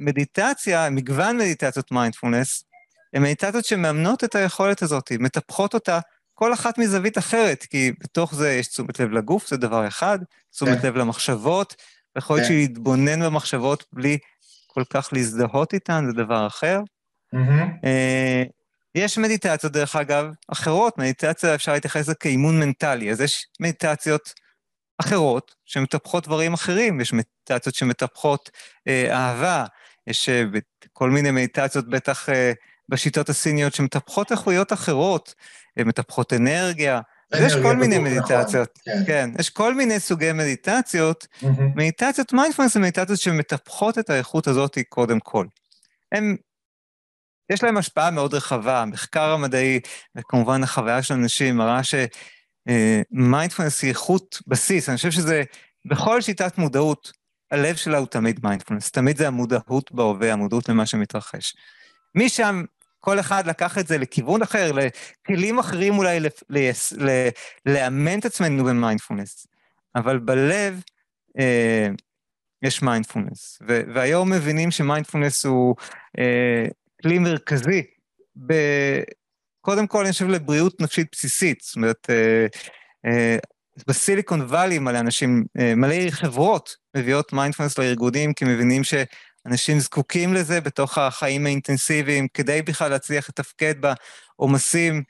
[0.00, 2.64] מדיטציה, מגוון מדיטציות מיינדפולנס,
[3.14, 6.00] הן מדיטציות שמאמנות את היכולת הזאת, מטפחות אותה
[6.34, 10.18] כל אחת מזווית אחרת, כי בתוך זה יש תשומת לב לגוף, זה דבר אחד,
[10.50, 10.88] תשומת כן.
[10.88, 11.76] לב למחשבות,
[12.18, 12.54] יכול להיות כן.
[12.54, 14.18] להתבונן במחשבות בלי
[14.66, 16.80] כל כך להזדהות איתן, זה דבר אחר.
[17.34, 17.86] Mm-hmm.
[18.94, 24.32] יש מדיטציות, דרך אגב, אחרות, מדיטציה אפשר להתייחס לזה כאימון מנטלי, אז יש מדיטציות
[25.00, 28.50] אחרות שמטפחות דברים אחרים, יש מדיטציות שמטפחות
[28.88, 29.64] אה, אהבה,
[30.06, 30.44] יש אה,
[30.92, 32.52] כל מיני מדיטציות, בטח אה,
[32.88, 35.34] בשיטות הסיניות, שמטפחות איכויות אחרות,
[35.78, 37.00] אה, מטפחות אנרגיה,
[37.34, 39.06] יש כל מיני נכון, מדיטציות, נכון, כן.
[39.06, 41.26] כן, יש כל מיני סוגי מדיטציות.
[41.42, 41.46] Mm-hmm.
[41.76, 45.46] מדיטציות מיינדפולנס זה מדיטציות שמטפחות את האיכות הזאת קודם כל.
[46.12, 46.36] הם,
[47.50, 49.80] יש להם השפעה מאוד רחבה, המחקר המדעי,
[50.16, 51.80] וכמובן החוויה של אנשים מראה
[52.70, 55.42] שמיינדפולנס היא איכות בסיס, אני חושב שזה,
[55.84, 57.12] בכל שיטת מודעות,
[57.50, 61.56] הלב שלה הוא תמיד מיינדפולנס, תמיד זה המודעות בהווה, המודעות למה שמתרחש.
[62.14, 62.64] משם
[63.00, 66.20] כל אחד לקח את זה לכיוון אחר, לכלים אחרים אולי
[67.66, 69.46] לאמן את עצמנו במיינדפולנס.
[69.94, 70.82] אבל בלב
[71.38, 71.88] אה,
[72.62, 73.62] יש מיינדפולנס.
[73.66, 75.76] והיום מבינים שמיינדפולנס הוא
[76.18, 76.66] אה,
[77.02, 77.82] כלי מרכזי,
[78.46, 78.52] ב,
[79.60, 81.60] קודם כל, אני חושב, לבריאות נפשית בסיסית.
[81.60, 82.46] זאת אומרת, אה,
[83.06, 83.36] אה,
[83.86, 88.94] ב Silicon Valley מלא אנשים, אה, מלא חברות מביאות מיינדפולנס לארגונים, כי מבינים ש...
[89.46, 93.74] אנשים זקוקים לזה בתוך החיים האינטנסיביים, כדי בכלל להצליח לתפקד
[94.38, 95.02] בעומסים.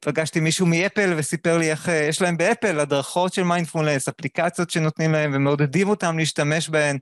[0.00, 5.30] פגשתי מישהו מאפל וסיפר לי איך יש להם באפל הדרכות של מיינדפולנס, אפליקציות שנותנים להם
[5.34, 6.98] ומעודדים אותם להשתמש בהן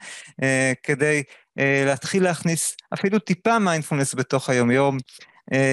[0.82, 1.22] כדי
[1.56, 4.98] להתחיל להכניס אפילו טיפה מיינדפולנס בתוך היומיום.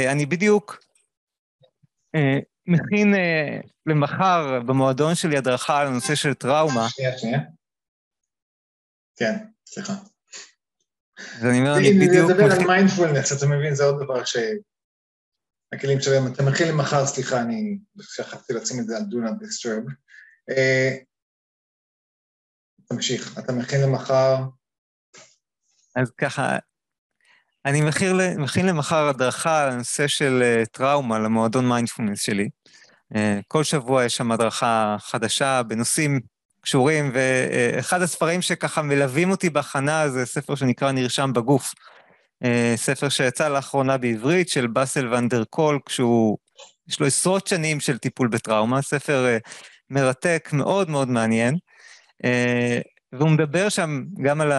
[0.08, 0.87] אני בדיוק
[2.68, 3.14] מכין
[3.86, 6.90] למחר במועדון שלי הדרכה על הנושא של טראומה.
[6.90, 7.40] שנייה, שנייה.
[9.16, 9.34] כן,
[9.66, 9.94] סליחה.
[11.20, 12.32] אז אני אומר, אני בדיוק...
[12.32, 14.38] לדבר על מיינדפולנס, אתה מבין, זה עוד דבר ש...
[15.74, 19.92] הכלים שלהם, אתה מכין למחר, סליחה, אני שכחתי לשים את זה על Do Not Disturb.
[20.50, 20.98] אה,
[22.86, 24.36] תמשיך, אתה מכין למחר...
[25.96, 26.58] אז ככה,
[27.68, 32.50] אני מכיר, מכין למחר הדרכה על הנושא של אה, טראומה למועדון מיינדפולנס שלי.
[33.16, 36.20] אה, כל שבוע יש שם הדרכה חדשה בנושאים
[36.62, 41.74] קשורים, ואחד הספרים שככה מלווים אותי בהכנה זה ספר שנקרא נרשם בגוף.
[42.44, 46.38] אה, ספר שיצא לאחרונה בעברית של באסל ונדר קולק, שהוא,
[46.90, 49.38] יש לו עשרות שנים של טיפול בטראומה, ספר אה,
[49.90, 51.56] מרתק, מאוד מאוד מעניין.
[52.26, 52.80] אה,
[53.14, 54.52] והוא מדבר שם גם על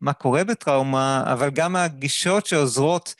[0.00, 3.14] מה קורה בטראומה, אבל גם הגישות שעוזרות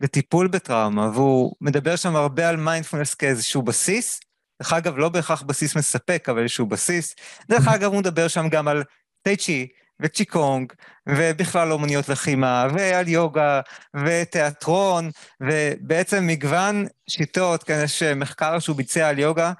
[0.00, 4.20] לטיפול בטראומה, והוא מדבר שם הרבה על מיינדפולנס כאיזשהו בסיס,
[4.62, 7.14] דרך אגב, לא בהכרח בסיס מספק, אבל איזשהו בסיס.
[7.48, 8.82] דרך אגב, הוא מדבר שם גם על
[9.22, 9.68] טי צ'י
[10.02, 10.72] וצ'יקונג,
[11.08, 13.60] ובכלל אומניות לחימה, ועל יוגה,
[14.06, 19.52] ותיאטרון, ובעצם מגוון שיטות, כן, יש מחקר שהוא ביצע על יוגה,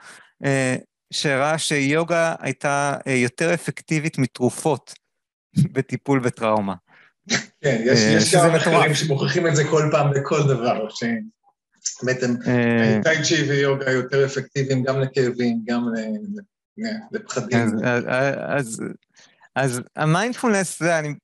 [0.45, 0.77] אה,
[1.13, 4.95] שהראה שיוגה הייתה אה, יותר אפקטיבית מתרופות
[5.73, 6.75] בטיפול בטראומה.
[7.61, 11.05] כן, יש, אה, יש גם מחקרים שמוכיחים את זה כל פעם בכל דבר, ש...
[12.03, 15.87] בעצם אה, טאי צ'י ויוגה יותר אפקטיביים גם לכאבים, גם
[17.13, 17.59] לפחדים.
[19.55, 21.15] אז, המיינדפולנס זה, אני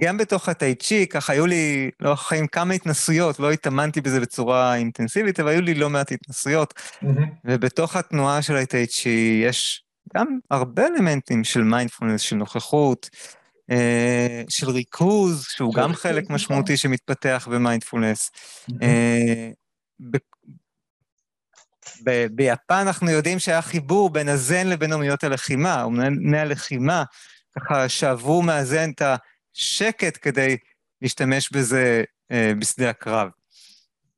[0.00, 4.76] גם בתוך הטאי צ'י, ככה היו לי לא חיים כמה התנסויות, לא התאמנתי בזה בצורה
[4.76, 6.74] אינטנסיבית, אבל היו לי לא מעט התנסויות,
[7.44, 9.84] ובתוך התנועה של הטאי צ'י יש
[10.16, 13.10] גם הרבה אלמנטים של מיינדפולנס, של נוכחות,
[14.48, 16.34] של ריכוז, שהוא גם חלק נכון.
[16.34, 18.30] משמעותי שמתפתח במיינדפולנס.
[22.04, 27.04] ב- ביפן אנחנו יודעים שהיה חיבור בין הזן לבין אומנויות הלחימה, אומני הלחימה
[27.56, 30.56] ככה שאבו מהזן את השקט כדי
[31.02, 33.28] להשתמש בזה אה, בשדה הקרב.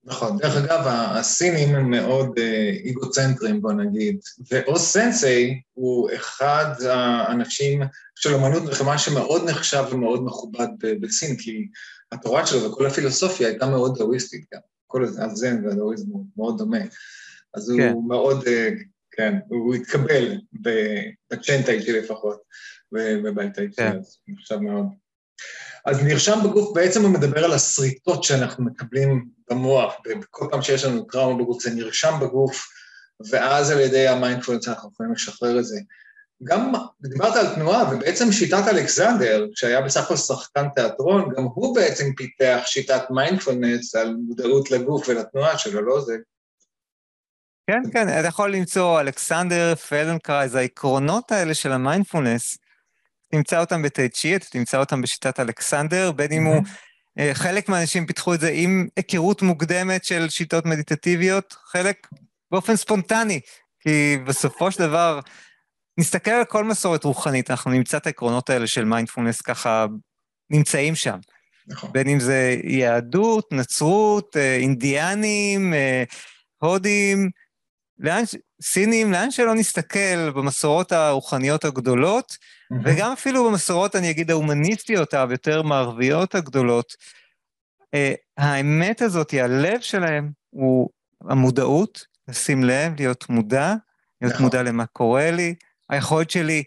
[0.05, 0.39] נכון.
[0.39, 4.19] דרך אגב, הסינים הם מאוד אה, איגוצנטרים, בוא נגיד,
[4.51, 7.83] ואו סנסי הוא אחד האנשים
[8.15, 10.69] של אמנות לחימה שמאוד נחשב ומאוד מכובד
[11.01, 11.69] בסין, כי
[12.13, 14.61] התורה שלו וכל הפילוסופיה הייתה מאוד דאוויסטית גם.
[14.87, 16.79] כל הזן והדאוויזם הוא מאוד דומה.
[17.55, 17.93] אז כן.
[17.93, 18.71] הוא מאוד, אה,
[19.11, 20.39] כן, הוא התקבל
[21.31, 22.41] בצ'נט האישי לפחות,
[22.93, 23.99] ובבית האישי, כן.
[23.99, 24.87] אז נחשב מאוד.
[25.87, 31.05] אז נרשם בגוף, בעצם הוא מדבר על השריטות שאנחנו מקבלים במוח, וכל פעם שיש לנו
[31.05, 32.69] טראומה בגוף זה נרשם בגוף,
[33.31, 35.81] ואז על ידי המיינדפולנס אנחנו יכולים לשחרר את זה.
[36.45, 42.05] גם דיברת על תנועה, ובעצם שיטת אלכסנדר, שהיה בסך הכל שחקן תיאטרון, גם הוא בעצם
[42.17, 46.17] פיתח שיטת מיינדפולנס על מודעות לגוף ולתנועה שלו, לא זה?
[47.67, 52.59] כן, כן, אתה יכול למצוא אלכסנדר פלדנקרייז, העקרונות האלה של המיינדפולנס,
[53.33, 56.63] תמצא אותם בטייצ'י, אתה תמצא אותם בשיטת אלכסנדר, בין אם הוא...
[57.21, 62.07] אה, חלק מהאנשים פיתחו את זה עם היכרות מוקדמת של שיטות מדיטטיביות, חלק
[62.51, 63.41] באופן ספונטני,
[63.81, 65.21] כי בסופו של דבר,
[65.99, 69.87] נסתכל על כל מסורת רוחנית, אנחנו נמצא את העקרונות האלה של מיינדפולנס ככה
[70.51, 71.19] נמצאים שם.
[71.67, 71.93] נכון.
[71.93, 76.05] בין אם זה יהדות, נצרות, אה, אינדיאנים, אה,
[76.59, 77.31] הודים,
[77.99, 78.23] לאן,
[78.63, 82.37] סינים, לאן שלא נסתכל במסורות הרוחניות הגדולות.
[82.85, 86.97] וגם אפילו במסורות, אני אגיד, ההומניסטיות היותר מערביות הגדולות,
[87.95, 93.75] אה, האמת הזאת, הלב שלהם הוא המודעות, לשים לב, להיות מודע,
[94.21, 94.45] להיות נכון.
[94.45, 95.55] מודע למה קורה לי,
[95.91, 96.63] היכולת שלי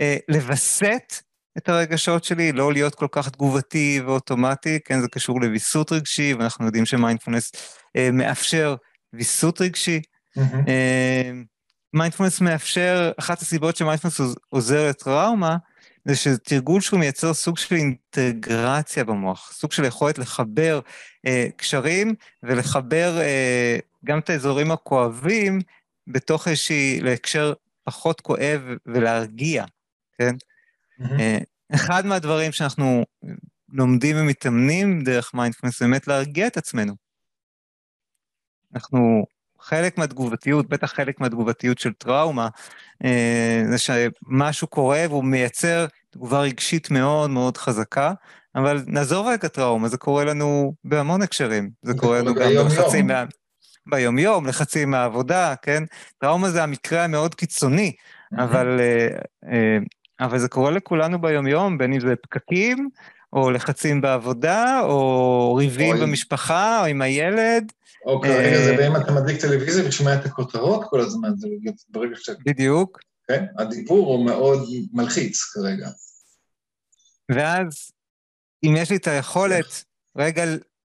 [0.00, 1.14] אה, לווסת
[1.58, 6.66] את הרגשות שלי, לא להיות כל כך תגובתי ואוטומטי, כן, זה קשור לוויסות רגשי, ואנחנו
[6.66, 7.52] יודעים שמיינדפולנס
[7.96, 8.74] אה, מאפשר
[9.12, 10.00] ויסות רגשי.
[10.38, 10.68] mm-hmm.
[10.68, 11.30] אה,
[12.40, 15.56] מאפשר, אחת הסיבות שמיינדפולנס עוזר לטראומה,
[16.04, 20.80] זה שזה תרגול שהוא מייצר סוג של אינטגרציה במוח, סוג של יכולת לחבר
[21.26, 25.60] אה, קשרים ולחבר אה, גם את האזורים הכואבים
[26.06, 27.52] בתוך איזושהי, להקשר
[27.84, 29.64] פחות כואב ולהרגיע,
[30.18, 30.34] כן?
[31.00, 31.74] Mm-hmm.
[31.74, 33.04] אחד מהדברים שאנחנו
[33.72, 36.94] לומדים ומתאמנים דרך מיינדפלנס, באמת להרגיע את עצמנו.
[38.74, 39.26] אנחנו,
[39.62, 42.48] חלק מהתגובתיות, בטח חלק מהתגובתיות של טראומה,
[43.04, 48.12] אה, זה שמשהו קורה והוא מייצר תגובה רגשית מאוד מאוד חזקה,
[48.54, 51.70] אבל נעזוב רגע טראומה, זה קורה לנו בהמון הקשרים.
[51.82, 53.24] זה קורה לנו גם בלחצים מה...
[53.86, 55.84] ביומיום, לחצים מהעבודה, כן?
[56.18, 57.92] טראומה זה המקרה המאוד קיצוני,
[58.38, 59.08] אבל, אה,
[59.52, 59.78] אה,
[60.20, 62.88] אבל זה קורה לכולנו ביומיום, בין אם זה פקקים,
[63.32, 67.72] או לחצים בעבודה, או ריבים או במשפחה, או עם הילד.
[68.06, 71.48] או כרגע זה באם אתה מדליק טלוויזיה ושומע את הכותרות כל הזמן, זה
[71.88, 72.38] ברגע שאתה...
[72.46, 72.98] בדיוק.
[73.28, 73.44] כן?
[73.58, 75.88] הדיבור הוא מאוד מלחיץ כרגע.
[77.28, 77.90] ואז,
[78.64, 79.84] אם יש לי את היכולת
[80.16, 80.44] רגע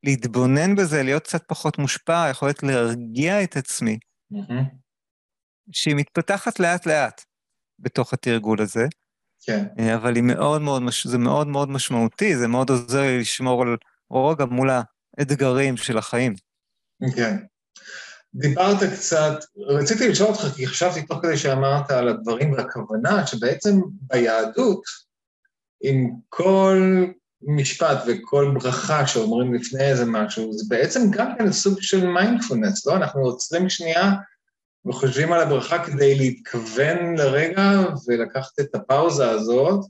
[0.05, 3.99] להתבונן בזה, להיות קצת פחות מושפע, יכולת להרגיע את עצמי,
[4.33, 4.65] mm-hmm.
[5.73, 7.25] שהיא מתפתחת לאט-לאט
[7.79, 8.87] בתוך התרגול הזה.
[9.41, 9.65] כן.
[9.79, 13.77] אה, אבל היא מאוד מאוד, זה מאוד מאוד משמעותי, זה מאוד עוזר לי לשמור על
[14.11, 14.71] רוגע מול
[15.19, 16.35] האתגרים של החיים.
[17.17, 17.37] כן.
[18.35, 24.83] דיברת קצת, רציתי לשאול אותך, כי חשבתי תוך כדי שאמרת על הדברים והכוונה, שבעצם ביהדות,
[25.83, 27.05] עם כל
[27.43, 32.97] משפט וכל ברכה שאומרים לפני איזה משהו, זה בעצם גם כן סוג של מיינדפולנס, לא?
[32.97, 34.13] אנחנו עוצרים שנייה
[34.87, 37.71] וחושבים על הברכה כדי להתכוון לרגע
[38.09, 39.81] ולקחת את הפאוזה הזאת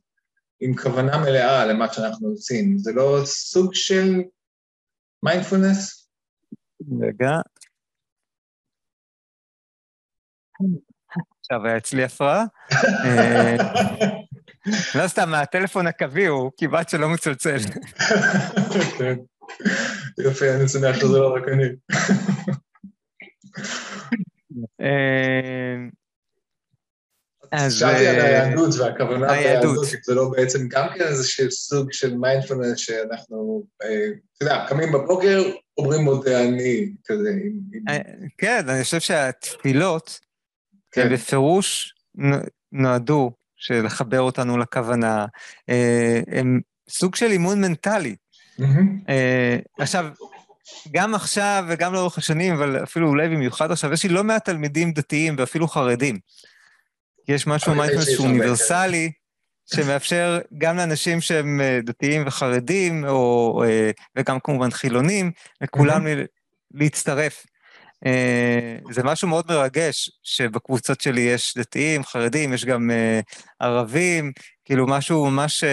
[0.61, 2.79] עם כוונה מלאה למה שאנחנו עושים.
[2.79, 4.23] זה לא סוג של
[5.23, 6.09] מיינדפולנס?
[7.01, 7.31] רגע.
[11.41, 12.45] עכשיו היה אצלי הפרעה.
[13.05, 13.57] אה,
[14.95, 17.59] לא סתם, הטלפון הקווי הוא כמעט שלא מצלצל.
[18.99, 19.17] כן.
[20.19, 21.69] יופי, אני שמח שזה לא רק אני.
[24.81, 25.89] אה,
[27.53, 27.75] אז...
[27.75, 32.79] שאלתי על אה, היהדות והכוונה ביהדות, זה לא בעצם גם כן איזשהו סוג של מיינדפלנס
[32.79, 35.43] שאנחנו, אה, אתה יודע, קמים בבוקר,
[35.79, 37.31] אומרים מודה אני, כזה.
[38.39, 40.21] כן, אני חושב שהתפילות,
[40.91, 41.13] כן.
[41.13, 41.95] בפירוש
[42.73, 43.33] נועדו
[43.71, 45.27] לחבר אותנו לכוונה,
[46.27, 48.17] הם סוג של אימון מנטלי.
[49.79, 50.07] עכשיו,
[50.91, 54.93] גם עכשיו וגם לאורך השנים, אבל אפילו אולי במיוחד עכשיו, יש לי לא מעט תלמידים
[54.93, 56.19] דתיים ואפילו חרדים.
[57.29, 59.13] יש משהו במיינדפלנס שהוא אוניברסלי,
[59.75, 63.63] שמאפשר גם לאנשים שהם אה, דתיים וחרדים, או,
[64.17, 65.31] וגם כמובן חילונים,
[65.61, 66.07] לכולם
[66.75, 67.47] להצטרף.
[68.07, 72.91] אה, זה משהו מאוד מרגש, שבקבוצות שלי יש דתיים, חרדים, יש גם
[73.61, 74.33] ערבים,
[74.65, 75.65] כאילו משהו ממש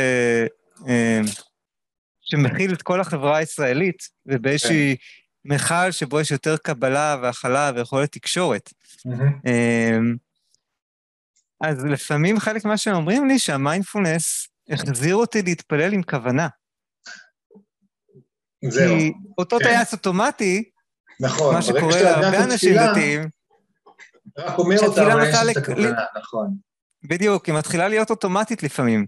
[2.31, 4.97] שמכיל את כל החברה הישראלית, ובאיזושהי okay.
[4.97, 5.55] כן.
[5.55, 8.69] מכל שבו יש יותר קבלה והכלה ויכולת תקשורת.
[9.07, 9.49] Mm-hmm.
[11.61, 16.47] אז לפעמים חלק ממה שהם אומרים לי, שהמיינדפולנס החזיר אותי להתפלל עם כוונה.
[18.69, 18.97] זהו.
[18.97, 19.65] כי אותו כן.
[19.65, 20.69] טייס אוטומטי,
[21.19, 23.29] נכון, מה שקורה להרבה אנשים דתיים,
[24.37, 26.57] רק אומר אותה, אבל יש את הכוונה, נכון.
[27.03, 29.05] בדיוק, היא מתחילה להיות אוטומטית לפעמים.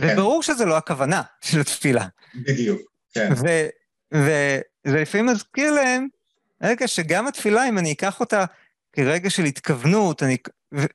[0.00, 0.12] כן.
[0.12, 2.06] וברור שזו לא הכוונה של התפילה.
[2.34, 2.80] בדיוק,
[3.14, 3.32] כן.
[3.32, 6.06] וזה לפעמים מזכיר להם,
[6.62, 8.44] רגע, שגם התפילה, אם אני אקח אותה
[8.92, 10.36] כרגע של התכוונות, אני,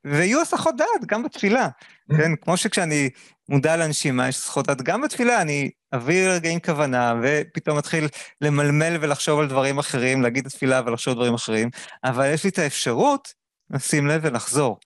[0.05, 2.17] ויהיו הסחות דעת גם בתפילה, mm-hmm.
[2.17, 2.35] כן?
[2.35, 3.09] כמו שכשאני
[3.49, 8.07] מודע לנשימה, יש הסחות דעת, גם בתפילה אני אביא רגעים כוונה, ופתאום אתחיל
[8.41, 11.69] למלמל ולחשוב על דברים אחרים, להגיד את התפילה ולחשוב על דברים אחרים,
[12.03, 13.33] אבל יש לי את האפשרות
[13.69, 14.79] לשים לב ולחזור.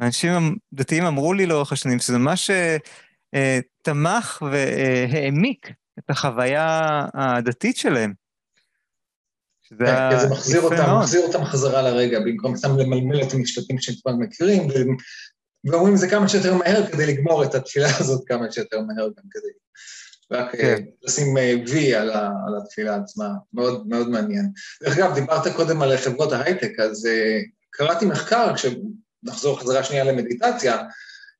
[0.00, 2.50] אנשים דתיים אמרו לי לאורך השנים שזה ממש
[3.82, 8.12] תמך והעמיק את החוויה הדתית שלהם.
[9.62, 13.94] שזה כן, זה מחזיר אותם, מחזיר אותם חזרה לרגע, במקום סתם למלמל את המשפטים שהם
[14.02, 14.68] כבר מכירים,
[15.64, 19.48] ואומרים זה כמה שיותר מהר כדי לגמור את התפילה הזאת כמה שיותר מהר גם כדי
[20.32, 20.82] רק אה, כן.
[21.02, 24.48] לשים אה, וי על, ה, על התפילה עצמה, מאוד מאוד מעניין.
[24.82, 30.78] דרך אגב, דיברת קודם על חברות ההייטק, אז uh, קראתי מחקר, כשנחזור חזרה שנייה למדיטציה,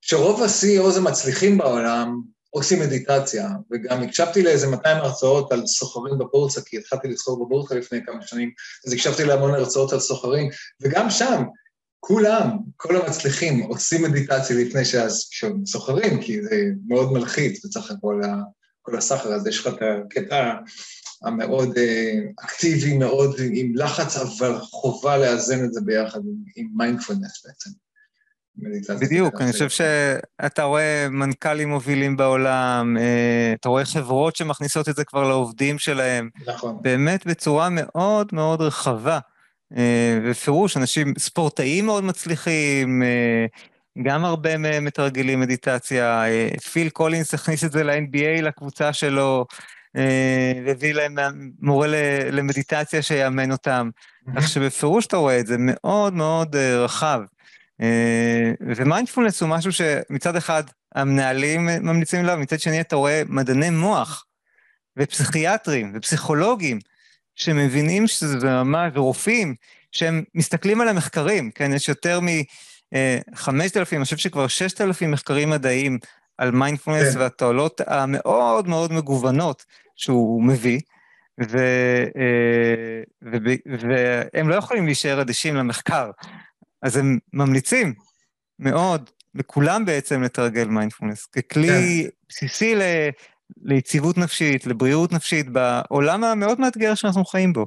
[0.01, 6.77] שרוב ה-CEOs המצליחים בעולם עושים מדיטציה, וגם הקשבתי לאיזה 200 הרצאות על סוחרים בבורסה, כי
[6.77, 8.51] התחלתי לסחור בבורסה לפני כמה שנים,
[8.87, 10.49] אז הקשבתי להמון הרצאות על סוחרים,
[10.81, 11.43] וגם שם,
[11.99, 18.21] כולם, כל המצליחים, עושים מדיטציה לפני שהם סוחרים, כי זה מאוד מלחיץ בסך הכל
[18.81, 20.53] כל הסחר הזה, יש לך את הקטע
[21.23, 26.19] המאוד אה, אקטיבי, מאוד עם לחץ, אבל חובה לאזן את זה ביחד
[26.55, 27.69] עם מיינדפולנס בעצם.
[29.01, 35.03] בדיוק, אני חושב שאתה רואה מנכ"לים מובילים בעולם, אה, אתה רואה חברות שמכניסות את זה
[35.03, 36.29] כבר לעובדים שלהם.
[36.47, 36.77] נכון.
[36.81, 39.19] באמת בצורה מאוד מאוד רחבה.
[39.77, 43.45] אה, בפירוש, אנשים, ספורטאים מאוד מצליחים, אה,
[44.03, 46.23] גם הרבה מהם מתרגלים מדיטציה.
[46.71, 49.45] פיל קולינס הכניס את זה ל-NBA, לקבוצה שלו,
[50.65, 51.15] והביא להם
[51.59, 51.87] מורה
[52.31, 53.89] למדיטציה שיאמן אותם.
[54.35, 57.21] כך שבפירוש אתה רואה את זה מאוד מאוד רחב.
[57.81, 60.63] אה, ומיינדפולנס הוא משהו שמצד אחד
[60.95, 64.25] המנהלים ממליצים עליו, מצד שני אתה רואה מדעני מוח
[64.97, 66.79] ופסיכיאטרים ופסיכולוגים
[67.35, 69.55] שמבינים שזה ממש, ורופאים,
[69.91, 71.73] שהם מסתכלים על המחקרים, כן?
[71.73, 75.99] יש יותר מ-5,000, אה, אני חושב שכבר 6,000 מחקרים מדעיים
[76.37, 77.19] על מיינדפולנס כן.
[77.19, 79.65] והתועלות המאוד מאוד מגוונות
[79.95, 80.79] שהוא מביא.
[81.49, 81.57] ו,
[82.17, 86.11] אה, ו, והם לא יכולים להישאר אדישים למחקר.
[86.81, 87.93] אז הם ממליצים
[88.59, 92.09] מאוד, לכולם בעצם, לתרגל מיינדפולנס, ככלי כן.
[92.29, 92.81] בסיסי ל,
[93.63, 97.65] ליציבות נפשית, לבריאות נפשית, בעולם המאוד מאתגר שאנחנו חיים בו.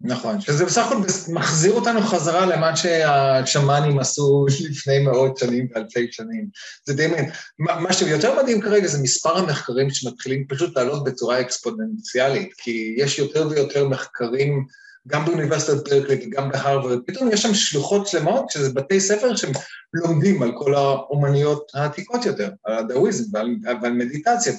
[0.00, 0.96] נכון, שזה בסך הכל
[1.32, 6.48] מחזיר אותנו חזרה למה שהשמאנים עשו לפני מאות שנים ואלפי שנים.
[6.86, 7.30] זה די מעניין.
[7.58, 13.48] מה שיותר מדהים כרגע זה מספר המחקרים שמתחילים פשוט לעלות בצורה אקספוננציאלית, כי יש יותר
[13.48, 14.66] ויותר מחקרים
[15.06, 19.52] גם באוניברסיטת ברקלי וגם בהרווארד, פתאום יש שם שלוחות שלמות, שזה בתי ספר שהם
[19.94, 24.52] לומדים על כל האומניות העתיקות יותר, על הדאוויזם ועל, ועל מדיטציה,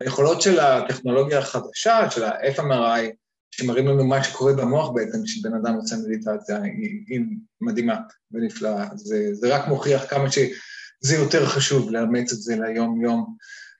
[0.00, 3.12] והיכולות של הטכנולוגיה החדשה, של ה-FMRI,
[3.50, 7.20] שמראים לנו מה שקורה במוח בעצם כשבן אדם עושה מדיטציה, היא, היא
[7.60, 7.96] מדהימה
[8.32, 8.86] ונפלאה.
[8.94, 13.34] זה, זה רק מוכיח כמה שזה יותר חשוב לאמץ את זה ליום-יום.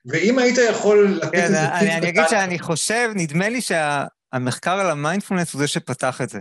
[0.06, 1.88] ואם היית יכול לתת כן, איזה טיפ...
[1.88, 4.04] אני אגיד שאני חושב, נדמה לי שה...
[4.32, 6.40] המחקר על המיינדפולנס הוא זה שפתח את זה.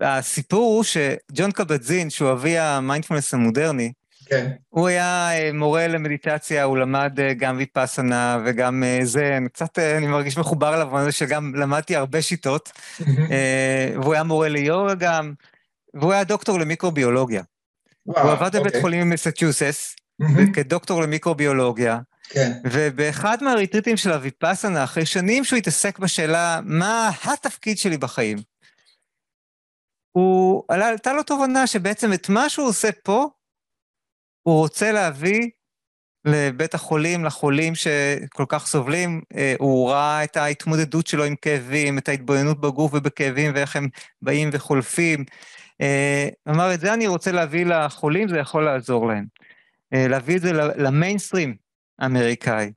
[0.00, 3.92] הסיפור הוא שג'ון קבטזין, שהוא אבי המיינדפולנס המודרני,
[4.30, 4.50] כן.
[4.68, 10.06] הוא היה אה, מורה למדיטציה, הוא למד אה, גם ויפאסנה וגם אה, זן, קצת אני
[10.06, 12.72] מרגיש מחובר אליו, במובן שגם למדתי הרבה שיטות,
[13.94, 15.32] והוא היה מורה ליוגה גם,
[15.94, 17.42] והוא היה דוקטור למיקרוביולוגיה.
[18.06, 18.80] וואו, הוא עבד בבית אוקיי.
[18.80, 19.96] חולים במסצ'וסס,
[20.54, 21.98] כדוקטור למיקרוביולוגיה,
[22.32, 22.52] כן.
[22.72, 28.38] ובאחד מהריטריטים של הוויפאסנה, אחרי שנים שהוא התעסק בשאלה מה התפקיד שלי בחיים,
[30.12, 33.28] הוא, עלתה לו תובנה שבעצם את מה שהוא עושה פה,
[34.42, 35.50] הוא רוצה להביא
[36.24, 39.20] לבית החולים, לחולים שכל כך סובלים.
[39.34, 43.88] אה, הוא ראה את ההתמודדות שלו עם כאבים, את ההתבוננות בגוף ובכאבים ואיך הם
[44.22, 45.24] באים וחולפים.
[45.80, 49.24] אה, אמר, את זה אני רוצה להביא לחולים, זה יכול לעזור להם.
[49.94, 51.54] אה, להביא את זה למיינסטרים,
[52.04, 52.72] אמריקאי.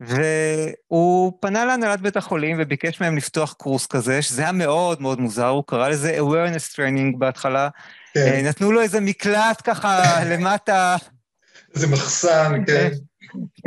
[0.00, 5.48] והוא פנה להנהלת בית החולים וביקש מהם לפתוח קורס כזה, שזה היה מאוד מאוד מוזר,
[5.48, 7.68] הוא קרא לזה awareness training בהתחלה.
[8.14, 8.20] כן.
[8.20, 10.96] אה, נתנו לו איזה מקלט ככה למטה.
[11.74, 12.90] איזה מחסן, כן.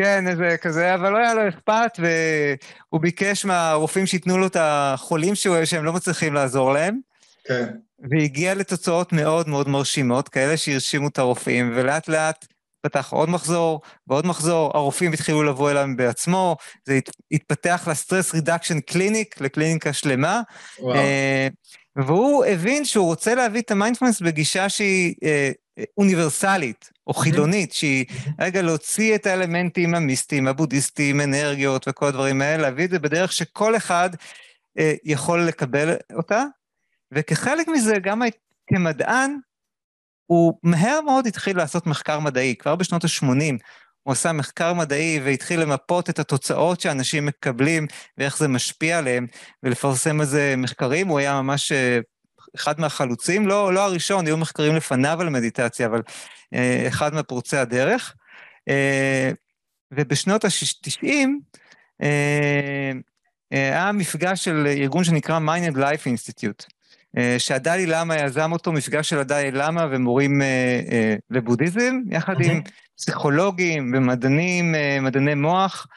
[0.01, 5.36] כן, איזה כזה, אבל לא היה לו אכפת, והוא ביקש מהרופאים שייתנו לו את החולים
[5.36, 6.99] שהוא, שהם לא מצליחים לעזור להם.
[7.47, 7.65] כן.
[8.09, 12.45] והגיע לתוצאות מאוד מאוד מרשימות, כאלה שהרשימו את הרופאים, ולאט לאט
[12.86, 16.99] פתח עוד מחזור ועוד מחזור, הרופאים התחילו לבוא אליו בעצמו, זה
[17.31, 20.41] התפתח לסטרס רידקשן קליניק, לקליניקה שלמה.
[20.79, 20.95] וואו.
[20.95, 21.47] אה,
[21.95, 25.51] והוא הבין שהוא רוצה להביא את המיינדפלנס בגישה שהיא אה,
[25.97, 28.05] אוניברסלית, או חילונית, שהיא
[28.39, 33.75] רגע להוציא את האלמנטים המיסטיים, הבודהיסטיים, אנרגיות וכל הדברים האלה, להביא את זה בדרך שכל
[33.75, 34.09] אחד
[34.79, 36.43] אה, יכול לקבל אותה,
[37.11, 38.21] וכחלק מזה, גם
[38.67, 39.38] כמדען,
[40.26, 42.55] הוא מהר מאוד התחיל לעשות מחקר מדעי.
[42.55, 43.57] כבר בשנות ה-80
[44.03, 49.28] הוא עשה מחקר מדעי והתחיל למפות את התוצאות שאנשים מקבלים ואיך זה משפיע עליהם,
[49.63, 51.07] ולפרסם על זה מחקרים.
[51.07, 51.99] הוא היה ממש אה,
[52.55, 56.01] אחד מהחלוצים, לא, לא הראשון, היו מחקרים לפניו על מדיטציה, אבל
[56.53, 58.15] אה, אחד מפורצי הדרך.
[58.69, 59.32] אה,
[59.91, 61.07] ובשנות ה-90
[62.01, 62.91] אה,
[63.53, 66.74] אה, היה מפגש של ארגון שנקרא Mind and Life Institute.
[67.18, 70.47] אה, שהדלי למה יזם אותו, מפגש של הדלי למה ומורים אה,
[70.91, 72.61] אה, לבודהיזם, יחד עם
[72.97, 75.88] פסיכולוגים ומדענים, מדעני מוח,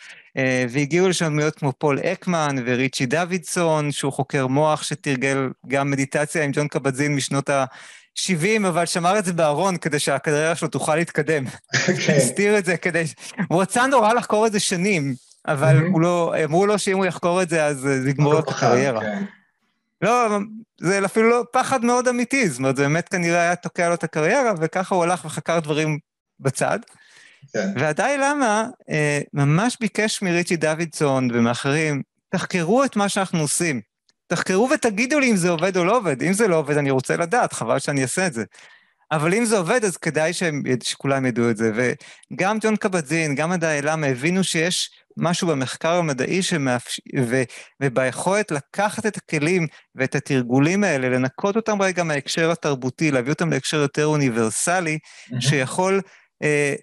[0.71, 6.51] והגיעו לשם דמויות כמו פול אקמן וריצ'י דוידסון, שהוא חוקר מוח שתרגל גם מדיטציה עם
[6.55, 11.45] ג'ון קבטזין משנות ה-70, אבל שמר את זה בארון כדי שהקריירה שלו תוכל להתקדם.
[11.47, 12.12] כן.
[12.16, 13.05] הסתיר את זה כדי...
[13.49, 15.14] הוא רצה נורא לחקור את זה שנים,
[15.47, 19.01] אבל הוא לא, אמרו לו שאם הוא יחקור את זה, אז זה יגמור את הקריירה.
[20.03, 20.38] לא,
[20.80, 24.05] זה אפילו לא פחד מאוד אמיתי, זאת אומרת, זה באמת כנראה היה תוקע לו את
[24.05, 25.99] הקריירה, וככה הוא הלך וחקר דברים
[26.40, 26.78] בצד.
[27.53, 27.68] כן.
[27.76, 33.80] ועדיי למה אה, ממש ביקש מריצ'י דוידסון ומאחרים, תחקרו את מה שאנחנו עושים.
[34.26, 36.22] תחקרו ותגידו לי אם זה עובד או לא עובד.
[36.22, 38.44] אם זה לא עובד, אני רוצה לדעת, חבל שאני אעשה את זה.
[39.12, 41.72] אבל אם זה עובד, אז כדאי שהם, שכולם ידעו את זה.
[41.74, 47.43] וגם ג'ון קבטזין, גם הדאי למה, הבינו שיש משהו במחקר המדעי שמאפשר, ו,
[47.83, 53.77] וביכולת לקחת את הכלים ואת התרגולים האלה, לנקות אותם רגע מההקשר התרבותי, להביא אותם להקשר
[53.77, 55.41] יותר אוניברסלי, mm-hmm.
[55.41, 56.01] שיכול
[56.43, 56.75] אה,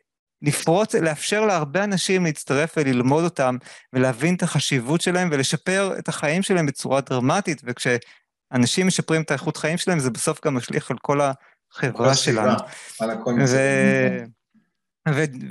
[0.42, 3.58] לפרוץ, לאפשר להרבה אנשים להצטרף וללמוד אותם,
[3.94, 9.78] ולהבין את החשיבות שלהם ולשפר את החיים שלהם בצורה דרמטית, וכשאנשים משפרים את האיכות חיים
[9.78, 12.58] שלהם, זה בסוף גם משליך על כל החברה שלנו.
[13.00, 13.58] על הכל ו...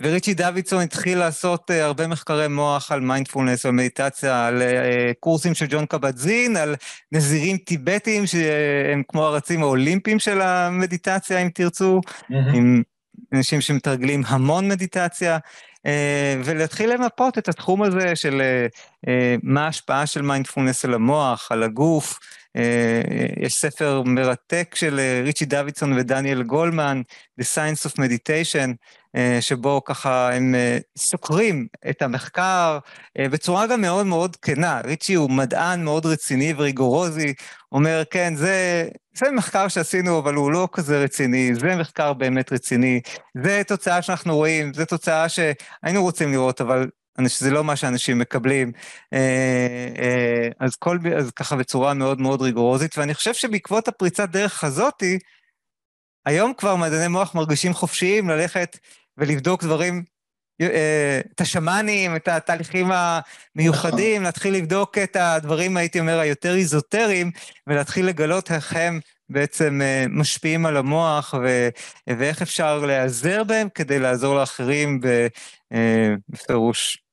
[0.02, 5.54] וריצ'י דוידסון התחיל לעשות uh, הרבה מחקרי מוח על מיינדפולנס, על מדיטציה, על uh, קורסים
[5.54, 6.74] של ג'ון קבטזין, על
[7.12, 12.34] נזירים טיבטיים שהם כמו הרצים האולימפיים של המדיטציה, אם תרצו, mm-hmm.
[12.54, 12.82] עם
[13.34, 15.90] אנשים שמתרגלים המון מדיטציה, uh,
[16.44, 18.76] ולהתחיל למפות את התחום הזה של uh,
[19.06, 19.10] uh,
[19.42, 22.18] מה ההשפעה של מיינדפולנס על המוח, על הגוף.
[22.56, 27.02] Uh, יש ספר מרתק של uh, ריצ'י דוידסון ודניאל גולמן,
[27.40, 28.74] The Science of Meditation,
[29.16, 32.78] אה, שבו ככה הם אה, סוקרים את המחקר
[33.18, 34.80] אה, בצורה גם מאוד מאוד כנה.
[34.84, 37.34] ריצ'י הוא מדען מאוד רציני וריגורוזי,
[37.72, 43.00] אומר, כן, זה, זה מחקר שעשינו, אבל הוא לא כזה רציני, זה מחקר באמת רציני,
[43.42, 46.88] זה תוצאה שאנחנו רואים, זה תוצאה שהיינו רוצים לראות, אבל
[47.26, 48.72] זה לא מה שאנשים מקבלים.
[50.60, 55.18] אז, כל, אז ככה בצורה מאוד מאוד ריגורוזית, ואני חושב שבעקבות הפריצת דרך הזאתי,
[56.26, 58.78] היום כבר מדעני מוח מרגישים חופשיים ללכת
[59.18, 60.04] ולבדוק דברים,
[60.60, 64.24] אה, את השמאנים, את התהליכים המיוחדים, נכון.
[64.24, 67.30] להתחיל לבדוק את הדברים, הייתי אומר, היותר איזוטריים,
[67.66, 71.68] ולהתחיל לגלות איך הם בעצם אה, משפיעים על המוח, ו,
[72.18, 75.00] ואיך אפשר להיעזר בהם כדי לעזור לאחרים
[75.72, 77.03] אה, בפירוש.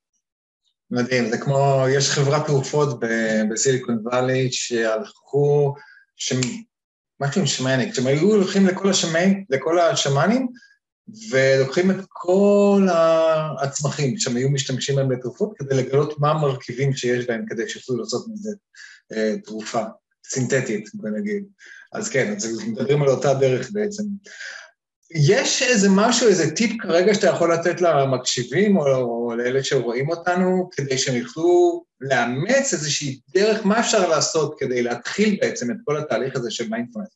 [0.92, 3.00] מדהים, זה כמו, יש חברת תרופות
[3.52, 5.76] בסיליקון וואלי שהלכו,
[6.16, 6.34] ש...
[7.22, 10.48] משהו עם שמניק, שהם היו הולכים לכל, השמי, לכל השמנים,
[11.30, 12.88] ולוקחים את כל
[13.62, 18.26] הצמחים שהם היו משתמשים בהם לתרופות כדי לגלות מה המרכיבים שיש בהם כדי שיוכלו לעשות
[18.34, 18.50] מזה
[19.14, 19.82] אה, תרופה
[20.26, 21.44] סינתטית, בוא נגיד.
[21.94, 24.04] אז כן, אז מדברים על אותה דרך בעצם.
[25.14, 30.70] יש איזה משהו, איזה טיפ כרגע שאתה יכול לתת למקשיבים או, או לאלה שרואים אותנו,
[30.72, 36.36] כדי שהם יוכלו לאמץ איזושהי דרך, מה אפשר לעשות כדי להתחיל בעצם את כל התהליך
[36.36, 37.08] הזה של מיינדפלנס?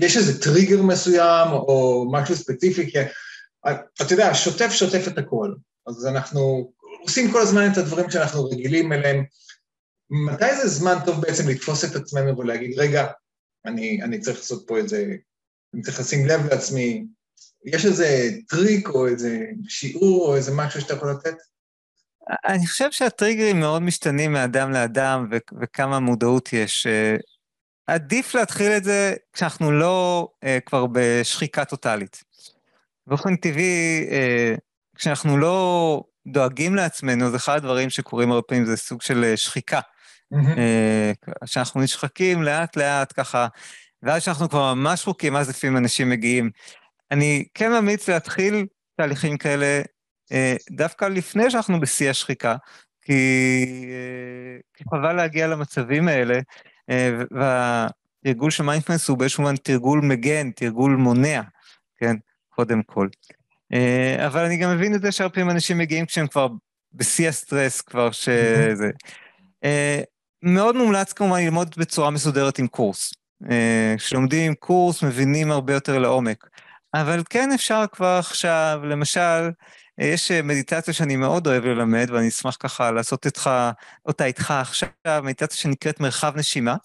[0.00, 2.98] יש איזה טריגר מסוים או משהו ספציפי, כי
[4.02, 5.54] אתה יודע, שוטף שוטף את הכל.
[5.86, 9.24] אז אנחנו עושים כל הזמן את הדברים שאנחנו רגילים אליהם.
[10.10, 13.06] מתי זה זמן טוב בעצם לתפוס את עצמנו ולהגיד, רגע,
[13.66, 15.14] אני, אני צריך לעשות פה איזה,
[15.74, 17.04] אני צריך לשים לב לעצמי,
[17.64, 21.34] יש איזה טריק או איזה שיעור או איזה משהו שאתה יכול לתת?
[22.48, 25.28] אני חושב שהטריגרים מאוד משתנים מאדם לאדם
[25.60, 26.86] וכמה מודעות יש.
[27.86, 32.22] עדיף להתחיל את זה כשאנחנו לא אה, כבר בשחיקה טוטאלית.
[33.06, 34.54] באופן טבעי, אה,
[34.94, 39.80] כשאנחנו לא דואגים לעצמנו, אז אחד הדברים שקורים הרבה פעמים זה סוג של אה, שחיקה.
[40.34, 40.58] Mm-hmm.
[40.58, 41.12] אה,
[41.44, 43.46] שאנחנו נשחקים לאט-לאט ככה,
[44.02, 46.50] ואז שאנחנו כבר ממש חוקים, אז לפעמים אנשים מגיעים.
[47.10, 49.82] אני כן ממליץ להתחיל תהליכים כאלה
[50.32, 52.56] אה, דווקא לפני שאנחנו בשיא השחיקה,
[53.02, 53.12] כי,
[53.90, 56.38] אה, כי חבל להגיע למצבים האלה.
[56.90, 57.86] אה,
[58.24, 61.42] תרגול של מיינדפלנס הוא באיזשהו מובן תרגול מגן, תרגול מונע,
[61.96, 62.16] כן,
[62.48, 63.08] קודם כל.
[63.72, 66.48] אה, אבל אני גם מבין את זה שהרבה פעמים אנשים מגיעים כשהם כבר
[66.92, 68.90] בשיא הסטרס, כבר שזה...
[69.64, 70.00] אה,
[70.42, 73.12] מאוד מומלץ כמובן ללמוד בצורה מסודרת עם קורס.
[73.50, 76.48] אה, כשלומדים קורס מבינים הרבה יותר לעומק.
[76.94, 79.50] אבל כן אפשר כבר עכשיו, למשל,
[79.98, 83.50] יש מדיטציה שאני מאוד אוהב ללמד, ואני אשמח ככה לעשות איתך,
[84.06, 84.90] אותה איתך עכשיו,
[85.22, 86.76] מדיטציה שנקראת מרחב נשימה.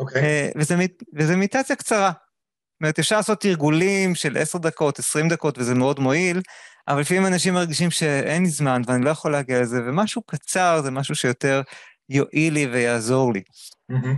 [0.00, 0.22] אוקיי.
[0.22, 0.58] Okay.
[0.58, 0.76] וזה,
[1.14, 2.10] וזה מדיטציה קצרה.
[2.10, 6.40] זאת אומרת, אפשר לעשות תרגולים של עשר דקות, עשרים דקות, וזה מאוד מועיל,
[6.88, 10.90] אבל לפעמים אנשים מרגישים שאין לי זמן ואני לא יכול להגיע לזה, ומשהו קצר זה
[10.90, 11.62] משהו שיותר
[12.08, 13.42] יועיל לי ויעזור לי.
[13.92, 14.16] Mm-hmm.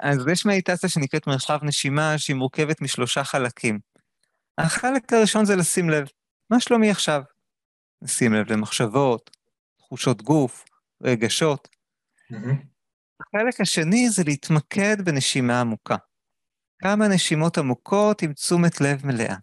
[0.00, 3.78] אז יש מדיטציה שנקראת מרחב נשימה, שהיא מורכבת משלושה חלקים.
[4.58, 6.08] החלק הראשון זה לשים לב,
[6.50, 7.22] מה שלומי עכשיו?
[8.02, 9.30] לשים לב למחשבות,
[9.78, 10.64] תחושות גוף,
[11.02, 11.68] רגשות.
[12.32, 12.66] Mm-hmm.
[13.20, 15.96] החלק השני זה להתמקד בנשימה עמוקה.
[16.78, 19.36] כמה נשימות עמוקות עם תשומת לב מלאה.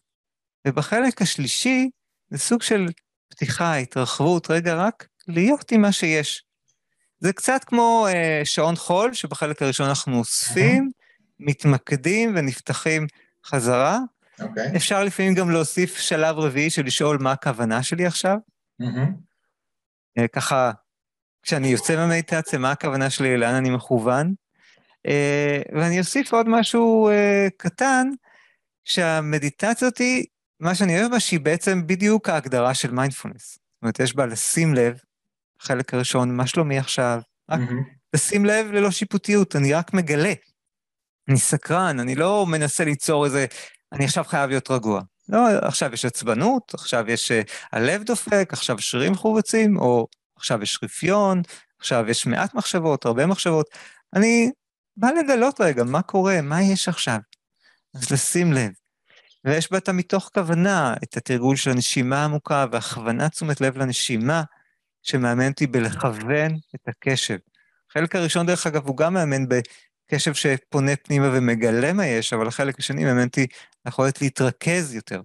[0.68, 1.89] ובחלק השלישי
[2.30, 2.86] זה סוג של
[3.30, 6.44] פתיחה, התרחבות, רגע, רק להיות עם מה שיש.
[7.24, 11.34] זה קצת כמו אה, שעון חול, שבחלק הראשון אנחנו אוספים, mm-hmm.
[11.40, 13.08] מתמקדים ונפתחים
[13.46, 14.00] חזרה.
[14.40, 14.44] Okay.
[14.44, 14.76] אוקיי.
[14.76, 18.38] אפשר לפעמים גם להוסיף שלב רביעי של לשאול מה הכוונה שלי עכשיו.
[18.82, 19.10] Mm-hmm.
[20.18, 20.72] אה, ככה,
[21.44, 24.34] כשאני יוצא מהמדיטציה, מה הכוונה שלי, לאן אני מכוון.
[25.08, 28.08] אה, ואני אוסיף עוד משהו אה, קטן,
[28.84, 30.26] שהמדיטציה אותי,
[30.60, 33.52] מה שאני אוהב בה, שהיא בעצם בדיוק ההגדרה של מיינדפולנס.
[33.52, 35.00] זאת אומרת, יש בה לשים לב,
[35.64, 37.20] חלק הראשון, מה שלומי עכשיו?
[37.49, 37.59] רק.
[38.14, 40.34] לשים לב ללא שיפוטיות, אני רק מגלה.
[41.30, 43.45] אני סקרן, אני לא מנסה ליצור איזה,
[43.91, 45.01] אני עכשיו חייב להיות רגוע.
[45.30, 50.07] לא, עכשיו יש עצבנות, עכשיו יש uh, הלב דופק, עכשיו שרירים מכווצים, או
[50.38, 51.41] עכשיו יש רפיון,
[51.80, 53.66] עכשיו יש מעט מחשבות, הרבה מחשבות.
[54.16, 54.51] אני
[54.97, 57.18] בא לגלות רגע מה קורה, מה יש עכשיו.
[57.95, 58.72] אז לשים לב.
[59.45, 64.43] ויש בה את המתוך כוונה, את התרגול של הנשימה העמוקה והכוונת תשומת לב לנשימה,
[65.04, 67.38] שמאמן אותי בלכוון את הקשב.
[67.89, 72.80] החלק הראשון, דרך אגב, הוא גם מאמן בקשב שפונה פנימה ומגלה מה יש, אבל החלק
[72.80, 73.47] השני מאמן אותי
[73.88, 75.22] יכולת להתרכז יותר.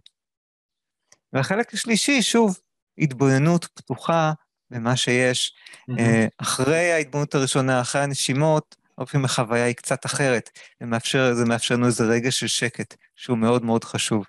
[1.33, 2.59] והחלק השלישי, שוב,
[2.99, 4.33] התבוננות פתוחה
[4.71, 5.55] במה שיש.
[5.91, 5.95] Mm-hmm.
[6.39, 10.51] אחרי ההתבוננות הראשונה, אחרי הנשימות, הרבה פעמים החוויה היא קצת אחרת.
[10.81, 14.25] זה מאפשר, זה מאפשר לנו איזה רגע של שקט, שהוא מאוד מאוד חשוב.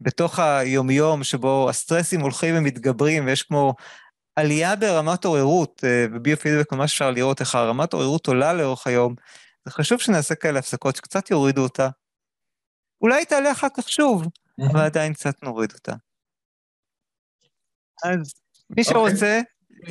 [0.00, 3.74] בתוך היומיום שבו הסטרסים הולכים ומתגברים, ויש כמו
[4.40, 9.14] עלייה ברמת עוררות, אה, וביופידבק ממש אפשר לראות איך הרמת עוררות עולה לאורך היום,
[9.64, 11.88] זה חשוב שנעשה כאלה הפסקות שקצת יורידו אותה.
[13.00, 14.26] אולי תעלה אחר כך שוב,
[14.70, 15.92] אבל עדיין קצת נוריד אותה.
[18.04, 18.34] אז
[18.70, 19.40] מי שרוצה,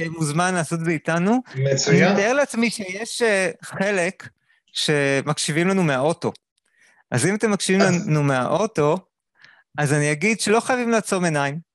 [0.09, 1.41] מוזמן לעשות את זה איתנו.
[1.55, 2.03] מצוין.
[2.03, 4.29] אני מתאר לעצמי שיש אה, חלק
[4.73, 6.31] שמקשיבים לנו מהאוטו.
[7.11, 8.97] אז אם אתם מקשיבים לנו מהאוטו,
[9.77, 11.68] אז אני אגיד שלא חייבים לעצום עיניים.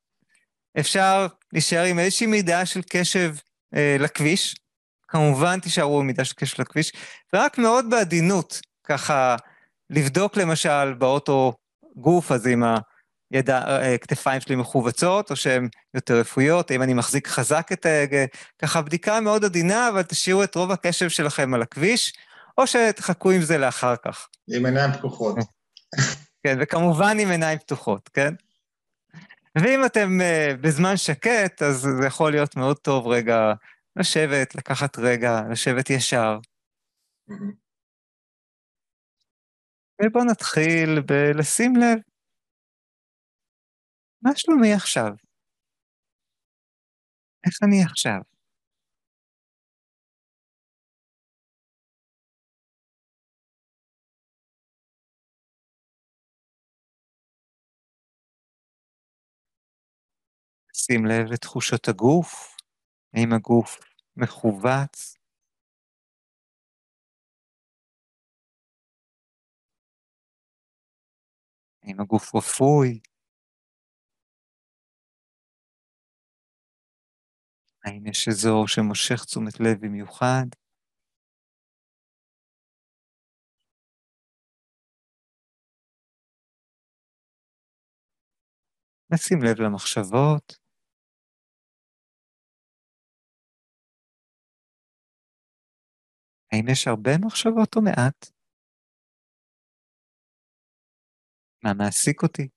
[0.81, 3.35] אפשר להישאר עם איזושהי מידה של קשב
[3.75, 4.55] אה, לכביש.
[5.09, 6.93] כמובן תישארו עם מידה של קשב לכביש,
[7.35, 9.37] ורק מאוד בעדינות, ככה
[9.91, 11.53] לבדוק למשל באוטו
[11.97, 12.49] גוף, אז.
[13.31, 17.89] ידע, אה, כתפיים שלי מכווצות, או שהן יותר רפואיות, האם אני מחזיק חזק את ה...
[18.63, 22.13] ככה בדיקה מאוד עדינה, אבל תשאירו את רוב הקשב שלכם על הכביש,
[22.59, 24.29] או שתחכו עם זה לאחר כך.
[24.49, 25.37] עם עיניים פתוחות.
[26.45, 28.35] כן, וכמובן עם עיניים פתוחות, כן?
[29.59, 33.53] ואם אתם uh, בזמן שקט, אז זה יכול להיות מאוד טוב רגע
[33.97, 36.39] לשבת, לקחת רגע, לשבת ישר.
[40.03, 41.99] ובואו נתחיל בלשים לב
[44.23, 45.11] מה שלומי עכשיו?
[47.47, 48.34] איך אני עכשיו?
[60.87, 62.57] שים לב לתחושות הגוף,
[63.15, 63.81] האם הגוף
[64.17, 65.17] מכווץ?
[71.83, 73.01] האם הגוף רפוי?
[77.85, 80.47] האם יש אזור שמושך תשומת לב במיוחד?
[89.11, 90.64] נשים לב למחשבות.
[96.55, 98.31] האם יש הרבה מחשבות או מעט?
[101.65, 102.49] מה מעסיק אותי?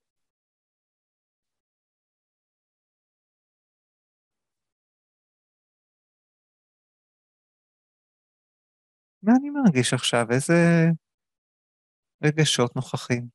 [9.24, 10.26] מה אני מרגיש עכשיו?
[10.32, 10.54] איזה
[12.24, 13.28] רגשות נוכחים.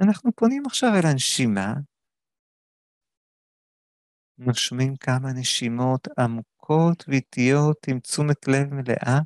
[0.00, 1.74] אנחנו פונים עכשיו אל הנשימה,
[4.38, 9.18] נושמים כמה נשימות עמוקות ואיטיות עם תשומת לב מלאה.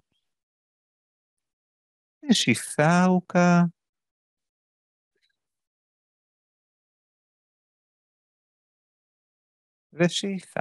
[2.22, 3.62] נשיפה ארוכה.
[9.92, 10.60] ושאיפה.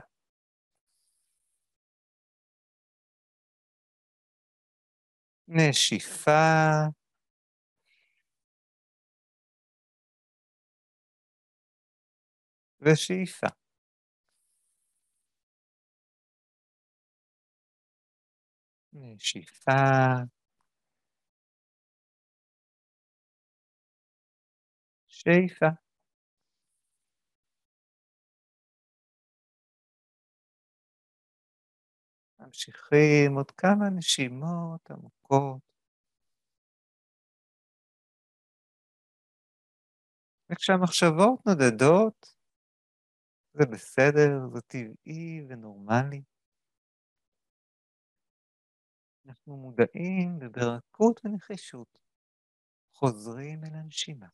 [5.47, 6.91] נשיפה.
[12.81, 13.47] ושאיפה.
[18.93, 20.23] נשיפה.
[25.07, 25.67] שאיפה.
[32.39, 35.59] ממשיכים עוד כמה נשימות עמוקות.
[40.49, 42.35] וכשהמחשבות נודדות,
[43.53, 46.21] זה בסדר, זה טבעי ונורמלי.
[49.31, 51.97] אנחנו מודעים וברכות ונחישות
[52.93, 54.27] חוזרים אל הנשימה.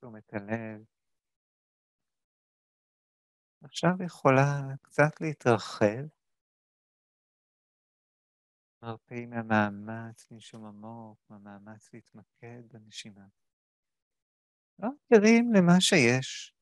[0.00, 0.84] תשומת הלב.
[3.64, 6.04] עכשיו יכולה קצת להתרחב.
[8.82, 13.26] מרפאים מהמאמץ לנשום עמוק, מהמאמץ להתמקד בנשימה.
[14.78, 16.54] לא מכירים למה שיש,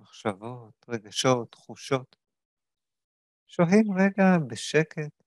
[0.00, 2.16] מחשבות, רגשות, תחושות.
[3.46, 5.22] שוהים רגע בשקט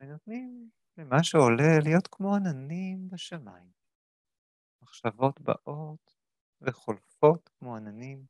[0.00, 3.81] ונותנים למה שעולה להיות כמו עננים בשמיים.
[4.82, 6.14] מחשבות באות
[6.60, 8.26] וחולפות כמו עננים.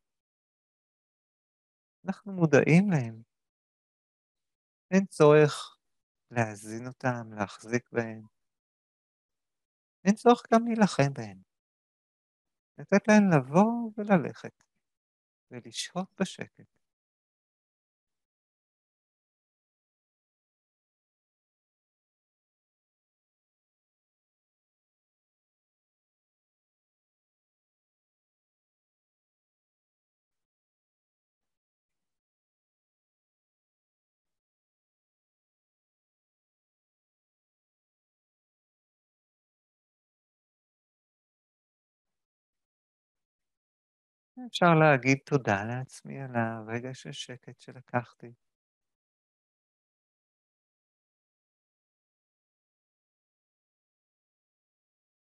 [2.07, 3.23] אנחנו מודעים להם.
[4.91, 5.79] אין צורך
[6.31, 8.23] להזין אותם, להחזיק בהם.
[10.05, 11.43] אין צורך גם להילחם בהם.
[12.79, 14.65] לתת להם לבוא וללכת,
[15.51, 16.82] ולשהות בשקט.
[44.51, 48.33] אפשר להגיד תודה לעצמי על הרגע של שקט שלקחתי.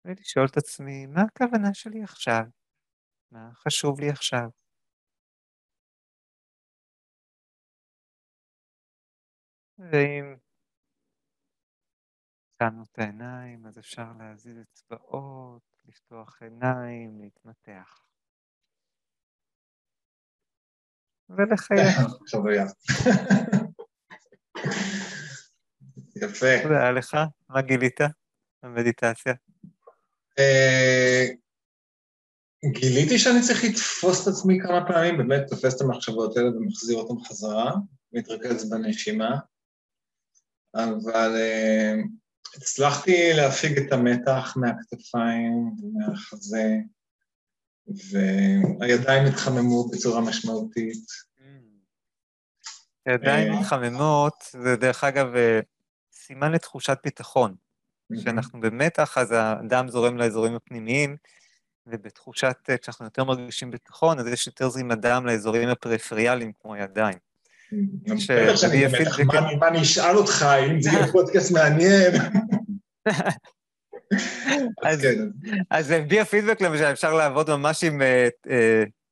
[0.04, 2.42] ולשאול את עצמי, מה הכוונה שלי עכשיו?
[3.32, 4.50] מה חשוב לי עכשיו?
[9.78, 10.36] ואם
[12.62, 18.04] שמנו את העיניים, אז אפשר להזיז אצבעות, לפתוח עיניים, להתמתח.
[21.36, 21.98] ולחייך.
[22.30, 22.66] חוויה.
[26.16, 26.46] יפה.
[26.62, 27.16] תודה לך,
[27.48, 28.00] מה גילית
[28.62, 29.34] במדיטציה?
[30.38, 31.26] אה,
[32.64, 37.24] גיליתי שאני צריך לתפוס את עצמי כמה פעמים, באמת תופס את המחשבות האלה ומחזיר אותן
[37.24, 37.72] חזרה,
[38.12, 39.38] מתרכז בנשימה,
[40.74, 41.94] אבל אה,
[42.56, 46.76] הצלחתי להפיג את המתח מהכתפיים ומהחזה,
[48.10, 51.04] והידיים התחממו בצורה משמעותית.
[53.06, 55.60] הידיים אה, מתחממות, זה דרך אגב אה,
[56.12, 57.54] סימן לתחושת ביטחון.
[58.20, 61.16] כשאנחנו במתח, אז הדם זורם לאזורים הפנימיים,
[61.86, 67.18] ובתחושת, אה, כשאנחנו יותר מרגישים ביטחון, אז יש יותר זרימת דם לאזורים הפריפריאליים, כמו הידיים.
[67.72, 68.16] בטח
[68.56, 69.18] שאני במתח,
[69.60, 72.12] מה אני אשאל אותך, אם זה יהיה פודקאסט מעניין?
[74.86, 75.18] אז, כן.
[75.70, 78.50] אז בלי הפידבק למשל, אפשר לעבוד ממש עם uh, uh,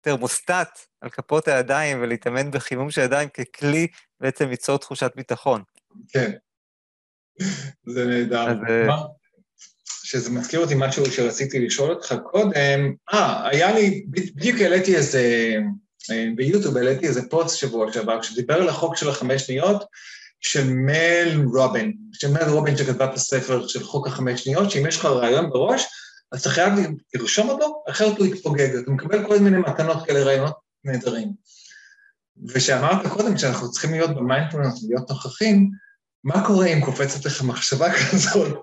[0.00, 3.86] תרמוסטט על כפות הידיים ולהתאמן בחימום של ידיים ככלי
[4.20, 5.62] בעצם ליצור תחושת ביטחון.
[6.08, 6.30] כן,
[7.86, 8.48] זה נהדר.
[8.48, 8.92] אז, uh,
[10.08, 12.50] שזה מזכיר אותי משהו שרציתי לשאול אותך קודם.
[13.12, 15.54] אה, היה לי, בדיוק העליתי איזה,
[16.10, 19.84] אה, ביוטיוב העליתי איזה פוסט שבוע שעבר, שדיבר על החוק של החמש שניות
[20.40, 24.96] של מל רובין, של מל רובין שכתבה את הספר של חוק החמש שניות, שאם יש
[24.96, 25.86] לך רעיון בראש,
[26.32, 26.72] אז אתה חייב
[27.14, 31.32] לרשום אותו, אחרת הוא יתפוגג, אתה מקבל כל מיני מתנות כאלה, רעיונות נהדרים.
[32.48, 35.70] ושאמרת קודם שאנחנו צריכים להיות במיינדפולנס ולהיות נוכחים,
[36.24, 38.58] מה קורה אם קופצת לך מחשבה כזאת,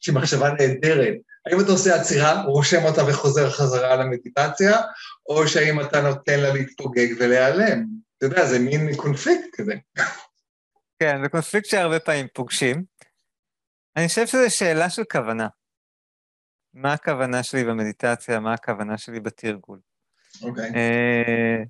[0.00, 1.14] שהיא מחשבה נהדרת?
[1.46, 4.78] האם אתה עושה עצירה, רושם אותה וחוזר חזרה למדיטציה,
[5.28, 7.84] או שהאם אתה נותן לה להתפוגג ולהיעלם?
[8.18, 9.74] אתה יודע, זה מין קונפליקט כזה.
[11.02, 12.84] כן, זה קונפליקט שהרבה פעמים פוגשים.
[13.96, 15.48] אני חושב שזו שאלה של כוונה.
[16.74, 19.80] מה הכוונה שלי במדיטציה, מה הכוונה שלי בתרגול.
[20.42, 20.70] אוקיי.
[20.70, 20.76] Okay.
[20.76, 21.62] אה,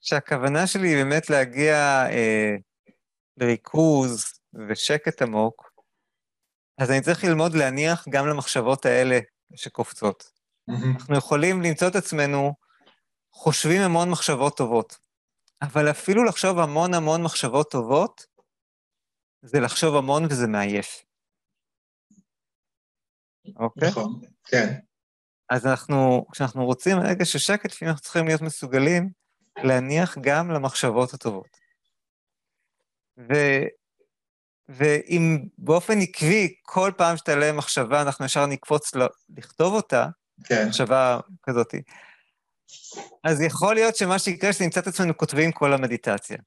[0.00, 1.76] שהכוונה שלי היא באמת להגיע
[2.10, 2.54] אה,
[3.36, 4.24] לריכוז
[4.68, 5.72] ושקט עמוק,
[6.78, 9.18] אז אני צריך ללמוד להניח גם למחשבות האלה
[9.54, 10.30] שקופצות.
[10.70, 10.98] Mm-hmm.
[10.98, 12.54] אנחנו יכולים למצוא את עצמנו
[13.32, 14.98] חושבים המון מחשבות טובות,
[15.62, 18.27] אבל אפילו לחשוב המון המון מחשבות טובות,
[19.42, 21.04] זה לחשוב המון וזה מעייף.
[23.56, 23.88] אוקיי?
[23.88, 24.78] נכון, כן.
[25.50, 29.10] אז אנחנו, כשאנחנו רוצים רגע של שקט, לפעמים אנחנו צריכים להיות מסוגלים
[29.64, 31.56] להניח גם למחשבות הטובות.
[33.18, 33.34] ו,
[34.68, 38.90] ואם באופן עקבי, כל פעם שתעלה מחשבה, אנחנו ישר נקפוץ
[39.36, 40.06] לכתוב אותה,
[40.44, 40.66] כן.
[40.68, 41.74] מחשבה כזאת,
[43.24, 46.38] אז יכול להיות שמה שיקרה, שנמצא את עצמנו כותבים כל המדיטציה.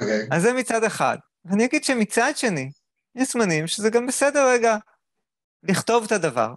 [0.00, 0.28] אוקיי.
[0.32, 1.16] אז זה מצד אחד.
[1.44, 2.70] ואני אגיד שמצד שני,
[3.14, 4.76] יש זמנים שזה גם בסדר רגע
[5.62, 6.54] לכתוב את הדבר.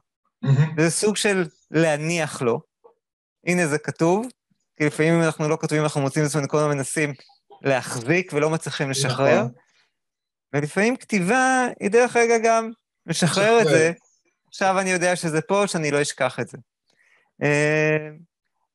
[0.77, 2.61] זה סוג של להניח לו.
[3.45, 4.27] הנה זה כתוב,
[4.77, 7.13] כי לפעמים אם אנחנו לא כותבים, אנחנו מוצאים את עצמנו כל הזמן מנסים
[7.61, 9.39] להחזיק ולא מצליחים לשחרר.
[9.39, 9.51] נכון.
[10.53, 12.71] ולפעמים כתיבה היא דרך רגע גם
[13.05, 13.91] לשחרר את זה.
[14.47, 16.57] עכשיו אני יודע שזה פה, שאני לא אשכח את זה.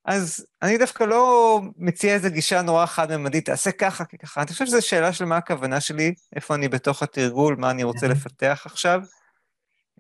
[0.05, 4.41] אז אני דווקא לא מציע איזו גישה נורא חד-ממדית, תעשה ככה, ככה.
[4.41, 8.09] אני חושב שזו שאלה של מה הכוונה שלי, איפה אני בתוך התרגול, מה אני רוצה
[8.09, 9.01] לפתח עכשיו.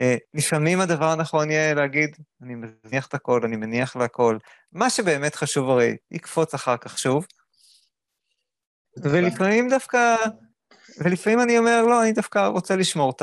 [0.00, 4.38] אה, לפעמים הדבר הנכון יהיה להגיד, אני מניח את הכל, אני מניח להכל.
[4.72, 7.26] מה שבאמת חשוב הרי יקפוץ אחר כך שוב.
[9.02, 10.16] ולפעמים דווקא,
[10.98, 13.22] ולפעמים אני אומר, לא, אני דווקא רוצה לשמור את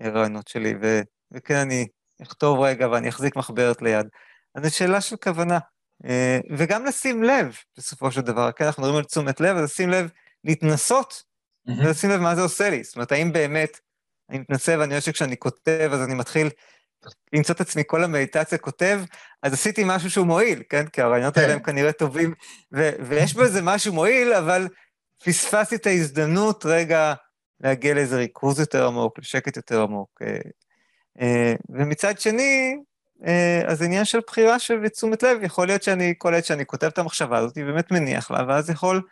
[0.00, 1.00] הרעיונות שלי, ו,
[1.32, 1.86] וכן, אני
[2.22, 4.06] אכתוב רגע ואני אחזיק מחברת ליד.
[4.54, 5.58] אז זו שאלה של כוונה.
[6.08, 9.90] אה, וגם לשים לב, בסופו של דבר, כן, אנחנו מדברים על תשומת לב, אז לשים
[9.90, 10.10] לב,
[10.44, 11.22] להתנסות,
[11.68, 11.72] mm-hmm.
[11.84, 12.84] ולשים לב מה זה עושה לי.
[12.84, 13.80] זאת אומרת, האם באמת
[14.30, 16.50] אני מתנסה ואני רואה שכשאני כותב, אז אני מתחיל
[17.32, 19.00] למצוא את עצמי כל המדיטציה כותב,
[19.42, 20.86] אז עשיתי משהו שהוא מועיל, כן?
[20.86, 21.72] כי הרעיונות האלה הם כן.
[21.72, 22.34] כנראה טובים,
[22.72, 24.68] ו- ויש בזה משהו מועיל, אבל
[25.24, 27.14] פספסתי את ההזדמנות רגע
[27.60, 30.22] להגיע לאיזה ריכוז יותר עמוק, לשקט יותר עמוק.
[30.22, 30.38] אה,
[31.20, 32.76] אה, ומצד שני,
[33.26, 36.86] אה, אז עניין של בחירה של תשומת לב, יכול להיות שאני, כל עת שאני כותב
[36.86, 39.02] את המחשבה הזאת, באמת מניח לה, ואז יכול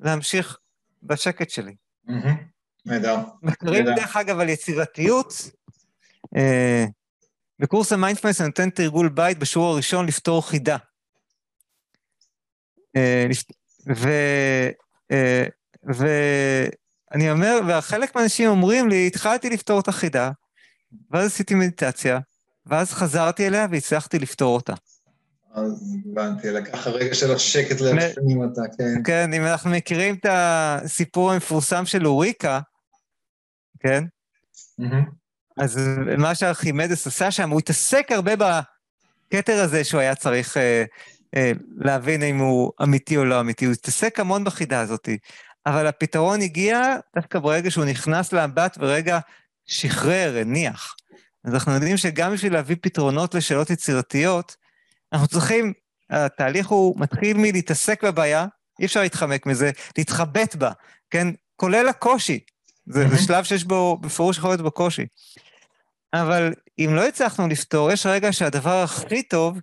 [0.00, 0.58] להמשיך
[1.02, 1.74] בשקט שלי.
[2.86, 3.16] נהדר.
[3.42, 5.50] מחקרים, דרך אגב, על יצירתיות.
[6.36, 6.84] אה,
[7.58, 10.76] בקורס המיינדפלנס אני נותן תרגול בית בשיעור הראשון לפתור חידה.
[12.96, 13.26] אה,
[15.84, 20.30] ואני אומר, וחלק מהאנשים אומרים לי, התחלתי לפתור את החידה,
[21.10, 22.18] ואז עשיתי מדיטציה,
[22.70, 24.74] ואז חזרתי אליה והצלחתי לפתור אותה.
[25.54, 29.02] אז הבנתי, לקח הרגע של השקט להפנים אותה, כן.
[29.04, 32.60] כן, אם אנחנו מכירים את הסיפור המפורסם של אוריקה,
[33.80, 34.04] כן?
[35.56, 35.80] אז
[36.18, 40.84] מה שארכימדס עשה שם, הוא התעסק הרבה בכתר הזה שהוא היה צריך אה,
[41.36, 45.08] אה, להבין אם הוא אמיתי או לא אמיתי, הוא התעסק המון בחידה הזאת.
[45.66, 49.18] אבל הפתרון הגיע דווקא ברגע שהוא נכנס לאמבט ורגע
[49.66, 50.94] שחרר, הניח.
[51.44, 54.56] אז אנחנו יודעים שגם בשביל להביא פתרונות לשאלות יצירתיות,
[55.12, 55.72] אנחנו צריכים,
[56.10, 58.46] התהליך הוא מתחיל מלהתעסק בבעיה,
[58.80, 60.72] אי אפשר להתחמק מזה, להתחבט בה,
[61.10, 61.26] כן?
[61.56, 62.40] כולל הקושי.
[62.86, 65.06] זה, זה שלב שיש בו, בפירוש יכול להיות בו קושי.
[66.12, 69.58] אבל אם לא הצלחנו לפתור, יש רגע שהדבר הכי טוב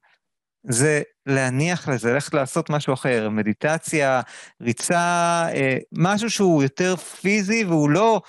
[0.69, 4.21] זה להניח לזה, ללכת לעשות משהו אחר, מדיטציה,
[4.61, 8.21] ריצה, אה, משהו שהוא יותר פיזי והוא לא,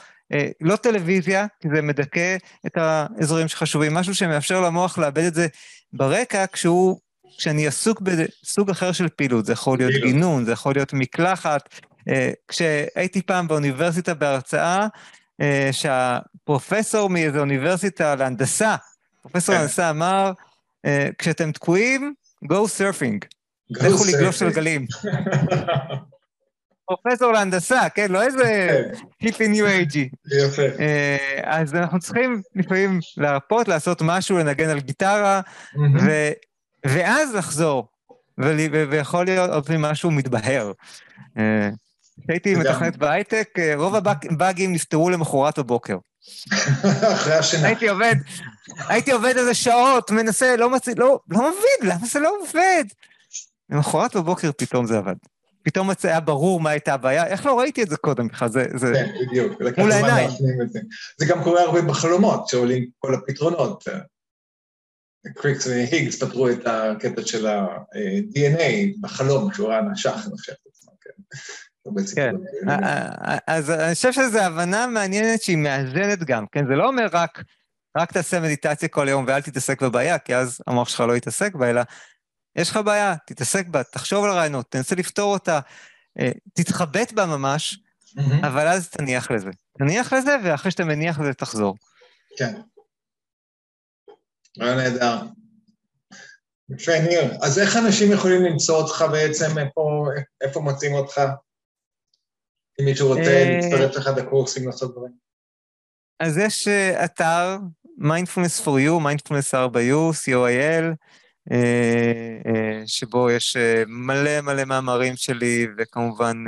[0.61, 5.47] לא טלוויזיה, כי זה מדכא את האזורים שחשובים, משהו שמאפשר למוח לאבד את זה
[5.93, 6.99] ברקע כשהוא,
[7.39, 11.69] כשאני עסוק בסוג אחר של פעילות, זה יכול להיות גינון, זה יכול להיות מקלחת,
[12.09, 14.87] אה, כשהייתי פעם באוניברסיטה בהרצאה,
[15.41, 18.77] אה, שהפרופסור מאיזו אוניברסיטה להנדסה,
[19.23, 19.61] פרופסור כן.
[19.61, 20.33] להנדסה אמר,
[20.87, 22.15] אה, כשאתם תקועים,
[22.45, 23.27] go surfing.
[23.71, 24.87] לכו לגלוש על גלים.
[26.89, 28.13] פרופסור להנדסה, כן?
[28.13, 28.71] לא איזה
[29.21, 30.09] היפי ניו אייג'י.
[30.39, 30.63] יפה.
[31.45, 35.41] אז אנחנו צריכים לפעמים להרפות, לעשות משהו, לנגן על גיטרה,
[36.87, 37.89] ואז לחזור.
[38.91, 40.73] ויכול להיות עוד משהו מתבהר.
[42.25, 45.97] כשהייתי מתכנת בהייטק, רוב הבאגים נפתרו למחרת בבוקר.
[47.15, 47.67] אחרי השינה.
[47.67, 48.15] הייתי עובד,
[48.89, 52.85] הייתי עובד איזה שעות, מנסה, לא מציא, לא, לא מבין, למה זה לא עובד?
[53.71, 55.15] למחרת בבוקר פתאום זה עבד.
[55.69, 58.65] פתאום היה ברור מה הייתה הבעיה, איך לא ראיתי את זה קודם בכלל, זה...
[58.75, 58.93] זה...
[58.95, 59.53] כן, בדיוק.
[59.79, 60.31] מול העיניים.
[61.19, 63.85] זה גם קורה הרבה בחלומות, שעולים כל הפתרונות.
[65.35, 70.53] קריקס והיגס פתרו את הקטע של ה-DNA בחלום, שהוא היה נשך, אני חושב.
[72.15, 72.35] כן,
[73.47, 76.67] אז אני חושב שזו הבנה מעניינת שהיא מאזנת גם, כן?
[76.67, 77.43] זה לא אומר רק,
[77.97, 81.71] רק תעשה מדיטציה כל יום ואל תתעסק בבעיה, כי אז המוח שלך לא יתעסק בה,
[81.71, 81.81] אלא
[82.57, 85.61] יש לך בעיה, תתעסק בה, תחשוב על הרעיונות, תנסה לפתור אותה,
[86.55, 87.81] תתחבט בה ממש,
[88.41, 89.51] אבל אז תניח לזה.
[89.79, 91.77] תניח לזה, ואחרי שאתה מניח לזה, תחזור.
[92.39, 92.61] כן.
[94.61, 95.19] רעיון נהדר.
[96.71, 97.35] יפה, ניר.
[97.43, 100.07] אז איך אנשים יכולים למצוא אותך בעצם, איפה,
[100.41, 101.21] איפה מוצאים אותך?
[102.81, 105.13] אם מישהו רוצה להצטרף לאחד הקורסים לעשות דברים.
[106.21, 106.69] אז יש
[107.05, 107.59] אתר,
[108.01, 110.95] Mindfulness for You, Mindfulness 4U, co.il,
[112.87, 116.45] שבו יש מלא מלא מאמרים שלי, וכמובן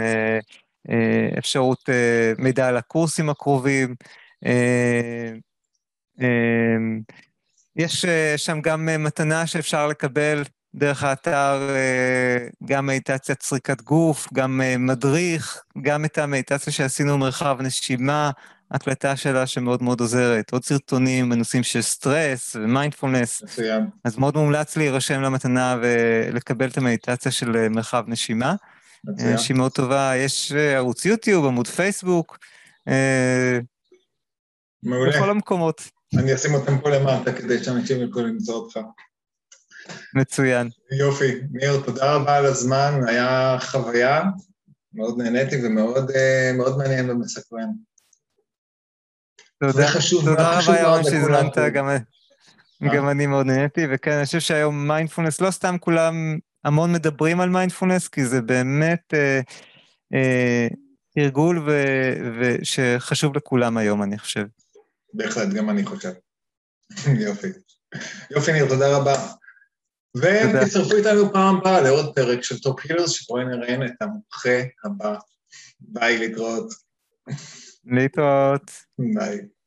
[1.38, 1.88] אפשרות
[2.38, 3.94] מידע על הקורסים הקרובים.
[7.76, 8.04] יש
[8.36, 10.42] שם גם מתנה שאפשר לקבל
[10.74, 11.68] דרך האתר,
[12.64, 18.30] גם מדיטציית סריקת גוף, גם מדריך, גם את המדיטציה שעשינו מרחב נשימה,
[18.70, 23.42] הקלטה שלה שמאוד מאוד עוזרת, עוד סרטונים בנושאים של סטרס ומיינדפולנס.
[23.42, 23.86] מצוין.
[24.04, 28.54] אז מאוד מומלץ להירשם למתנה ולקבל את המדיטציה של מרחב נשימה.
[29.04, 29.38] מצוין.
[29.38, 32.38] שהיא מאוד טובה, יש ערוץ יוטיוב, עמוד פייסבוק.
[34.82, 35.16] מעולה.
[35.16, 35.82] בכל המקומות.
[36.18, 38.78] אני אשים אותם פה למטה כדי שאנשים יוכלו למצוא אותך.
[40.14, 40.68] מצוין.
[40.98, 41.40] יופי.
[41.52, 44.22] ניר, תודה רבה על הזמן, היה חוויה,
[44.94, 46.10] מאוד נהניתי ומאוד
[46.54, 47.68] מאוד מעניין ומסקרן.
[49.60, 51.88] תודה, חשוב, תודה רבה ירון שהזמנת, גם,
[52.94, 57.48] גם אני מאוד נהניתי, וכן, אני חושב שהיום מיינדפולנס, לא סתם כולם המון מדברים על
[57.48, 59.40] מיינדפולנס, כי זה באמת אה,
[60.14, 60.68] אה,
[61.14, 61.68] תרגול
[62.62, 64.44] שחשוב לכולם היום, אני חושב.
[65.14, 66.12] בהחלט, גם אני חושב.
[67.26, 67.48] יופי.
[68.30, 69.14] יופי, ניר, תודה רבה.
[70.16, 75.16] ותצטרפו איתנו פעם הבאה לעוד פרק של Top Healers, שבו נראיין את המומחה הבא.
[75.80, 76.74] ביי, להתראות.
[77.90, 78.70] להתראות.
[78.98, 79.59] ביי.